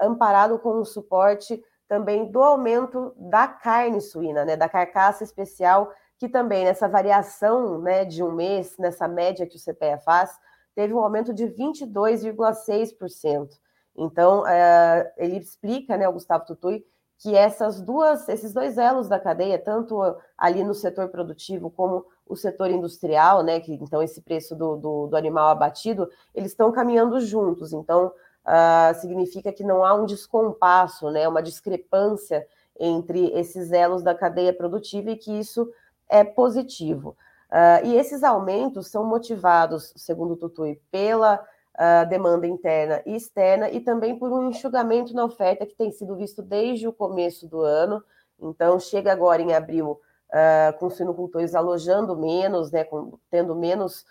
amparado 0.00 0.58
com 0.58 0.80
o 0.80 0.84
suporte 0.84 1.62
também 1.88 2.30
do 2.30 2.42
aumento 2.42 3.14
da 3.16 3.46
carne 3.46 4.00
suína, 4.00 4.44
né, 4.44 4.56
da 4.56 4.68
carcaça 4.68 5.22
especial, 5.22 5.92
que 6.18 6.28
também 6.28 6.64
nessa 6.64 6.88
variação 6.88 7.80
né, 7.80 8.04
de 8.04 8.20
um 8.22 8.32
mês, 8.32 8.76
nessa 8.78 9.06
média 9.06 9.46
que 9.46 9.56
o 9.56 9.60
CPEA 9.60 9.98
faz, 9.98 10.36
teve 10.74 10.92
um 10.92 10.98
aumento 10.98 11.32
de 11.32 11.44
22,6%. 11.44 13.48
Então, 13.96 14.42
uh, 14.42 15.10
ele 15.16 15.38
explica, 15.38 15.96
né, 15.96 16.08
o 16.08 16.12
Gustavo 16.12 16.44
Tutui, 16.44 16.84
que 17.18 17.34
essas 17.34 17.80
duas, 17.80 18.28
esses 18.28 18.52
dois 18.52 18.76
elos 18.76 19.08
da 19.08 19.18
cadeia, 19.18 19.58
tanto 19.58 19.98
ali 20.36 20.62
no 20.62 20.74
setor 20.74 21.08
produtivo 21.08 21.70
como 21.70 22.04
o 22.28 22.36
setor 22.36 22.70
industrial, 22.70 23.42
né, 23.42 23.60
que 23.60 23.72
então 23.74 24.02
esse 24.02 24.20
preço 24.20 24.54
do, 24.56 24.76
do, 24.76 25.06
do 25.06 25.16
animal 25.16 25.48
abatido, 25.48 26.10
eles 26.34 26.50
estão 26.50 26.72
caminhando 26.72 27.20
juntos. 27.20 27.72
Então, 27.72 28.12
uh, 28.44 29.00
significa 29.00 29.52
que 29.52 29.64
não 29.64 29.84
há 29.84 29.94
um 29.94 30.06
descompasso, 30.06 31.10
né, 31.10 31.26
uma 31.28 31.42
discrepância 31.42 32.46
entre 32.78 33.30
esses 33.32 33.72
elos 33.72 34.02
da 34.02 34.14
cadeia 34.14 34.52
produtiva 34.52 35.10
e 35.10 35.16
que 35.16 35.32
isso 35.32 35.70
é 36.08 36.24
positivo. 36.24 37.16
Uh, 37.50 37.86
e 37.86 37.96
esses 37.96 38.24
aumentos 38.24 38.88
são 38.88 39.04
motivados, 39.04 39.92
segundo 39.96 40.32
o 40.32 40.36
Tutui, 40.36 40.80
pela 40.90 41.36
uh, 41.74 42.08
demanda 42.08 42.46
interna 42.46 43.02
e 43.06 43.14
externa 43.14 43.70
e 43.70 43.80
também 43.80 44.18
por 44.18 44.32
um 44.32 44.50
enxugamento 44.50 45.14
na 45.14 45.24
oferta 45.24 45.64
que 45.64 45.76
tem 45.76 45.92
sido 45.92 46.16
visto 46.16 46.42
desde 46.42 46.88
o 46.88 46.92
começo 46.92 47.46
do 47.46 47.60
ano. 47.60 48.02
Então, 48.38 48.78
chega 48.80 49.12
agora 49.12 49.40
em 49.40 49.54
abril 49.54 50.00
uh, 50.30 50.78
com 50.78 50.90
suinocultores 50.90 51.54
alojando 51.54 52.16
menos, 52.16 52.70
né, 52.70 52.84
com, 52.84 53.18
tendo 53.30 53.54
menos 53.54 54.04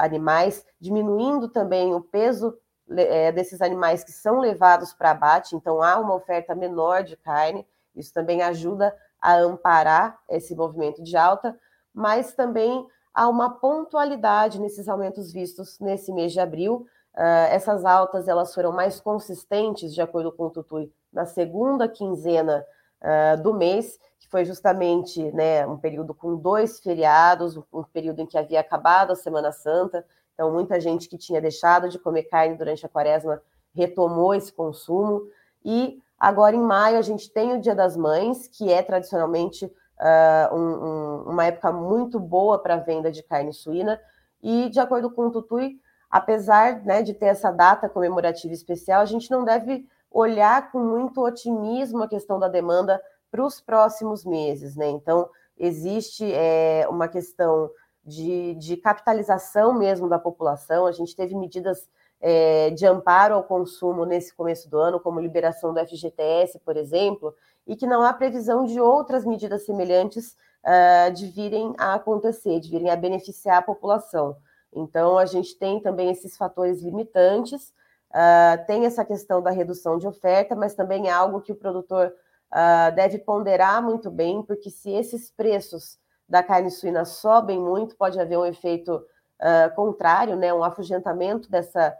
animais, 0.00 0.66
diminuindo 0.78 1.48
também 1.48 1.94
o 1.94 2.00
peso 2.02 2.54
é, 2.90 3.32
desses 3.32 3.62
animais 3.62 4.04
que 4.04 4.12
são 4.12 4.38
levados 4.38 4.92
para 4.92 5.12
abate, 5.12 5.56
então 5.56 5.82
há 5.82 5.98
uma 5.98 6.14
oferta 6.14 6.54
menor 6.54 7.02
de 7.02 7.16
carne, 7.16 7.66
isso 7.94 8.12
também 8.12 8.42
ajuda 8.42 8.94
a 9.20 9.36
amparar 9.36 10.18
esse 10.28 10.54
movimento 10.54 11.02
de 11.02 11.16
alta, 11.16 11.58
mas 11.94 12.34
também 12.34 12.86
há 13.14 13.28
uma 13.28 13.50
pontualidade 13.50 14.60
nesses 14.60 14.88
aumentos 14.88 15.32
vistos 15.32 15.78
nesse 15.78 16.12
mês 16.12 16.32
de 16.32 16.40
abril. 16.40 16.86
Uh, 17.14 17.46
essas 17.50 17.84
altas 17.84 18.26
elas 18.26 18.54
foram 18.54 18.72
mais 18.72 18.98
consistentes, 18.98 19.94
de 19.94 20.00
acordo 20.00 20.32
com 20.32 20.46
o 20.46 20.50
Tutui, 20.50 20.90
na 21.12 21.26
segunda 21.26 21.86
quinzena 21.86 22.64
uh, 23.02 23.42
do 23.42 23.52
mês, 23.52 23.98
que 24.18 24.28
foi 24.28 24.44
justamente 24.44 25.22
né, 25.32 25.66
um 25.66 25.76
período 25.76 26.14
com 26.14 26.36
dois 26.36 26.80
feriados, 26.80 27.56
um 27.72 27.82
período 27.82 28.20
em 28.20 28.26
que 28.26 28.38
havia 28.38 28.60
acabado 28.60 29.10
a 29.10 29.16
Semana 29.16 29.52
Santa, 29.52 30.06
então, 30.34 30.50
muita 30.50 30.80
gente 30.80 31.08
que 31.08 31.18
tinha 31.18 31.40
deixado 31.40 31.88
de 31.88 31.98
comer 31.98 32.24
carne 32.24 32.56
durante 32.56 32.84
a 32.84 32.88
quaresma 32.88 33.40
retomou 33.74 34.34
esse 34.34 34.52
consumo. 34.52 35.22
E 35.64 35.98
agora, 36.18 36.56
em 36.56 36.60
maio, 36.60 36.98
a 36.98 37.02
gente 37.02 37.30
tem 37.30 37.52
o 37.52 37.60
Dia 37.60 37.74
das 37.74 37.96
Mães, 37.96 38.48
que 38.48 38.72
é 38.72 38.82
tradicionalmente 38.82 39.66
uh, 39.66 40.54
um, 40.54 40.58
um, 40.58 41.22
uma 41.30 41.46
época 41.46 41.70
muito 41.70 42.18
boa 42.18 42.58
para 42.58 42.76
venda 42.76 43.10
de 43.10 43.22
carne 43.22 43.52
suína. 43.52 44.00
E, 44.42 44.68
de 44.70 44.80
acordo 44.80 45.10
com 45.10 45.26
o 45.26 45.30
Tutui, 45.30 45.78
apesar 46.10 46.82
né, 46.84 47.02
de 47.02 47.14
ter 47.14 47.26
essa 47.26 47.50
data 47.52 47.88
comemorativa 47.88 48.52
especial, 48.52 49.00
a 49.02 49.06
gente 49.06 49.30
não 49.30 49.44
deve 49.44 49.86
olhar 50.12 50.70
com 50.70 50.78
muito 50.78 51.22
otimismo 51.22 52.02
a 52.02 52.08
questão 52.08 52.38
da 52.38 52.48
demanda 52.48 53.00
para 53.30 53.44
os 53.44 53.60
próximos 53.60 54.24
meses. 54.24 54.76
Né? 54.76 54.90
Então, 54.90 55.28
existe 55.58 56.30
é, 56.32 56.86
uma 56.88 57.08
questão 57.08 57.70
de, 58.04 58.54
de 58.54 58.76
capitalização 58.76 59.72
mesmo 59.72 60.08
da 60.08 60.18
população. 60.18 60.86
A 60.86 60.92
gente 60.92 61.16
teve 61.16 61.34
medidas 61.34 61.88
é, 62.20 62.70
de 62.70 62.86
amparo 62.86 63.34
ao 63.34 63.44
consumo 63.44 64.04
nesse 64.04 64.34
começo 64.34 64.68
do 64.70 64.78
ano, 64.78 65.00
como 65.00 65.20
liberação 65.20 65.72
do 65.74 65.80
FGTS, 65.80 66.58
por 66.60 66.76
exemplo, 66.76 67.34
e 67.66 67.74
que 67.74 67.86
não 67.86 68.02
há 68.02 68.12
previsão 68.12 68.64
de 68.64 68.80
outras 68.80 69.24
medidas 69.24 69.64
semelhantes 69.64 70.36
uh, 70.64 71.12
de 71.12 71.26
virem 71.26 71.74
a 71.78 71.94
acontecer, 71.94 72.60
de 72.60 72.70
virem 72.70 72.90
a 72.90 72.96
beneficiar 72.96 73.58
a 73.58 73.62
população. 73.62 74.36
Então, 74.72 75.18
a 75.18 75.26
gente 75.26 75.56
tem 75.56 75.80
também 75.80 76.10
esses 76.10 76.36
fatores 76.36 76.80
limitantes, 76.80 77.72
uh, 78.12 78.66
tem 78.66 78.84
essa 78.84 79.04
questão 79.04 79.42
da 79.42 79.50
redução 79.50 79.98
de 79.98 80.06
oferta, 80.06 80.54
mas 80.54 80.74
também 80.74 81.08
é 81.08 81.10
algo 81.10 81.40
que 81.40 81.52
o 81.52 81.56
produtor 81.56 82.14
uh, 82.52 82.94
deve 82.94 83.18
ponderar 83.18 83.82
muito 83.82 84.10
bem, 84.10 84.42
porque 84.42 84.70
se 84.70 84.90
esses 84.90 85.30
preços 85.30 85.98
da 86.28 86.42
carne 86.42 86.70
suína 86.70 87.04
sobem 87.04 87.58
muito, 87.58 87.96
pode 87.96 88.20
haver 88.20 88.38
um 88.38 88.46
efeito 88.46 88.94
uh, 88.96 89.74
contrário, 89.74 90.36
né, 90.36 90.52
um 90.52 90.62
afugentamento 90.62 91.50
dessa, 91.50 91.96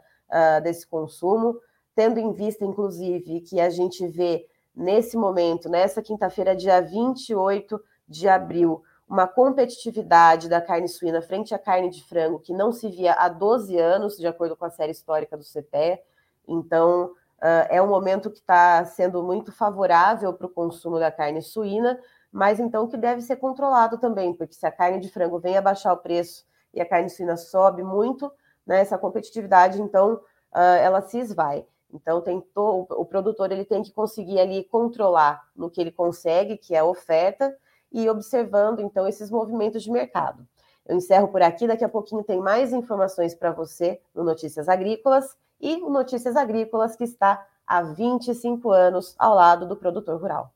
desse 0.63 0.87
consumo. 0.87 1.59
tendo 1.95 2.19
em 2.19 2.31
vista, 2.31 2.65
inclusive, 2.65 3.41
que 3.41 3.59
a 3.59 3.69
gente 3.69 4.07
vê 4.07 4.47
nesse 4.75 5.15
momento, 5.15 5.69
nessa 5.69 6.01
quinta-feira, 6.01 6.55
dia 6.55 6.81
28 6.81 7.79
de 8.07 8.27
abril, 8.27 8.81
uma 9.07 9.27
competitividade 9.27 10.49
da 10.49 10.61
carne 10.61 10.87
suína 10.87 11.21
frente 11.21 11.53
à 11.53 11.59
carne 11.59 11.89
de 11.89 12.03
frango 12.03 12.39
que 12.39 12.53
não 12.53 12.71
se 12.71 12.89
via 12.89 13.13
há 13.13 13.29
12 13.29 13.77
anos, 13.77 14.17
de 14.17 14.25
acordo 14.25 14.55
com 14.55 14.65
a 14.65 14.69
série 14.69 14.91
histórica 14.91 15.37
do 15.37 15.43
CPE. 15.43 15.99
Então, 16.47 17.05
uh, 17.39 17.67
é 17.69 17.81
um 17.81 17.87
momento 17.87 18.31
que 18.31 18.39
está 18.39 18.83
sendo 18.85 19.21
muito 19.21 19.51
favorável 19.51 20.33
para 20.33 20.47
o 20.47 20.49
consumo 20.49 20.99
da 20.99 21.11
carne 21.11 21.41
suína, 21.41 21.99
mas 22.31 22.59
então 22.59 22.87
que 22.87 22.97
deve 22.97 23.21
ser 23.21 23.35
controlado 23.35 23.97
também, 23.97 24.33
porque 24.33 24.53
se 24.53 24.65
a 24.65 24.71
carne 24.71 24.99
de 24.99 25.09
frango 25.09 25.39
vem 25.39 25.57
a 25.57 25.61
baixar 25.61 25.93
o 25.93 25.97
preço 25.97 26.45
e 26.73 26.81
a 26.81 26.85
carne 26.85 27.09
suína 27.09 27.37
sobe 27.37 27.83
muito, 27.83 28.31
né, 28.65 28.79
essa 28.79 28.97
competitividade, 28.97 29.81
então, 29.81 30.15
uh, 30.15 30.77
ela 30.81 31.01
se 31.01 31.19
esvai. 31.19 31.65
Então, 31.93 32.21
tem 32.21 32.41
to, 32.41 32.87
o 32.89 33.05
produtor 33.05 33.51
ele 33.51 33.65
tem 33.65 33.83
que 33.83 33.91
conseguir 33.91 34.39
ali 34.39 34.63
controlar 34.63 35.47
no 35.55 35.69
que 35.69 35.79
ele 35.79 35.91
consegue, 35.91 36.57
que 36.57 36.73
é 36.73 36.79
a 36.79 36.85
oferta, 36.85 37.55
e 37.93 38.09
observando, 38.09 38.79
então, 38.79 39.07
esses 39.07 39.29
movimentos 39.29 39.83
de 39.83 39.91
mercado. 39.91 40.45
Eu 40.85 40.97
encerro 40.97 41.29
por 41.29 41.41
aqui, 41.41 41.67
daqui 41.67 41.83
a 41.83 41.89
pouquinho 41.89 42.23
tem 42.23 42.39
mais 42.39 42.73
informações 42.73 43.33
para 43.33 43.51
você 43.51 44.01
no 44.13 44.23
Notícias 44.23 44.67
Agrícolas 44.67 45.37
e 45.61 45.75
o 45.75 45.89
Notícias 45.89 46.35
Agrícolas 46.35 46.95
que 46.95 47.05
está 47.05 47.45
há 47.65 47.81
25 47.81 48.69
anos 48.69 49.15
ao 49.17 49.35
lado 49.35 49.65
do 49.65 49.77
produtor 49.77 50.19
rural. 50.19 50.52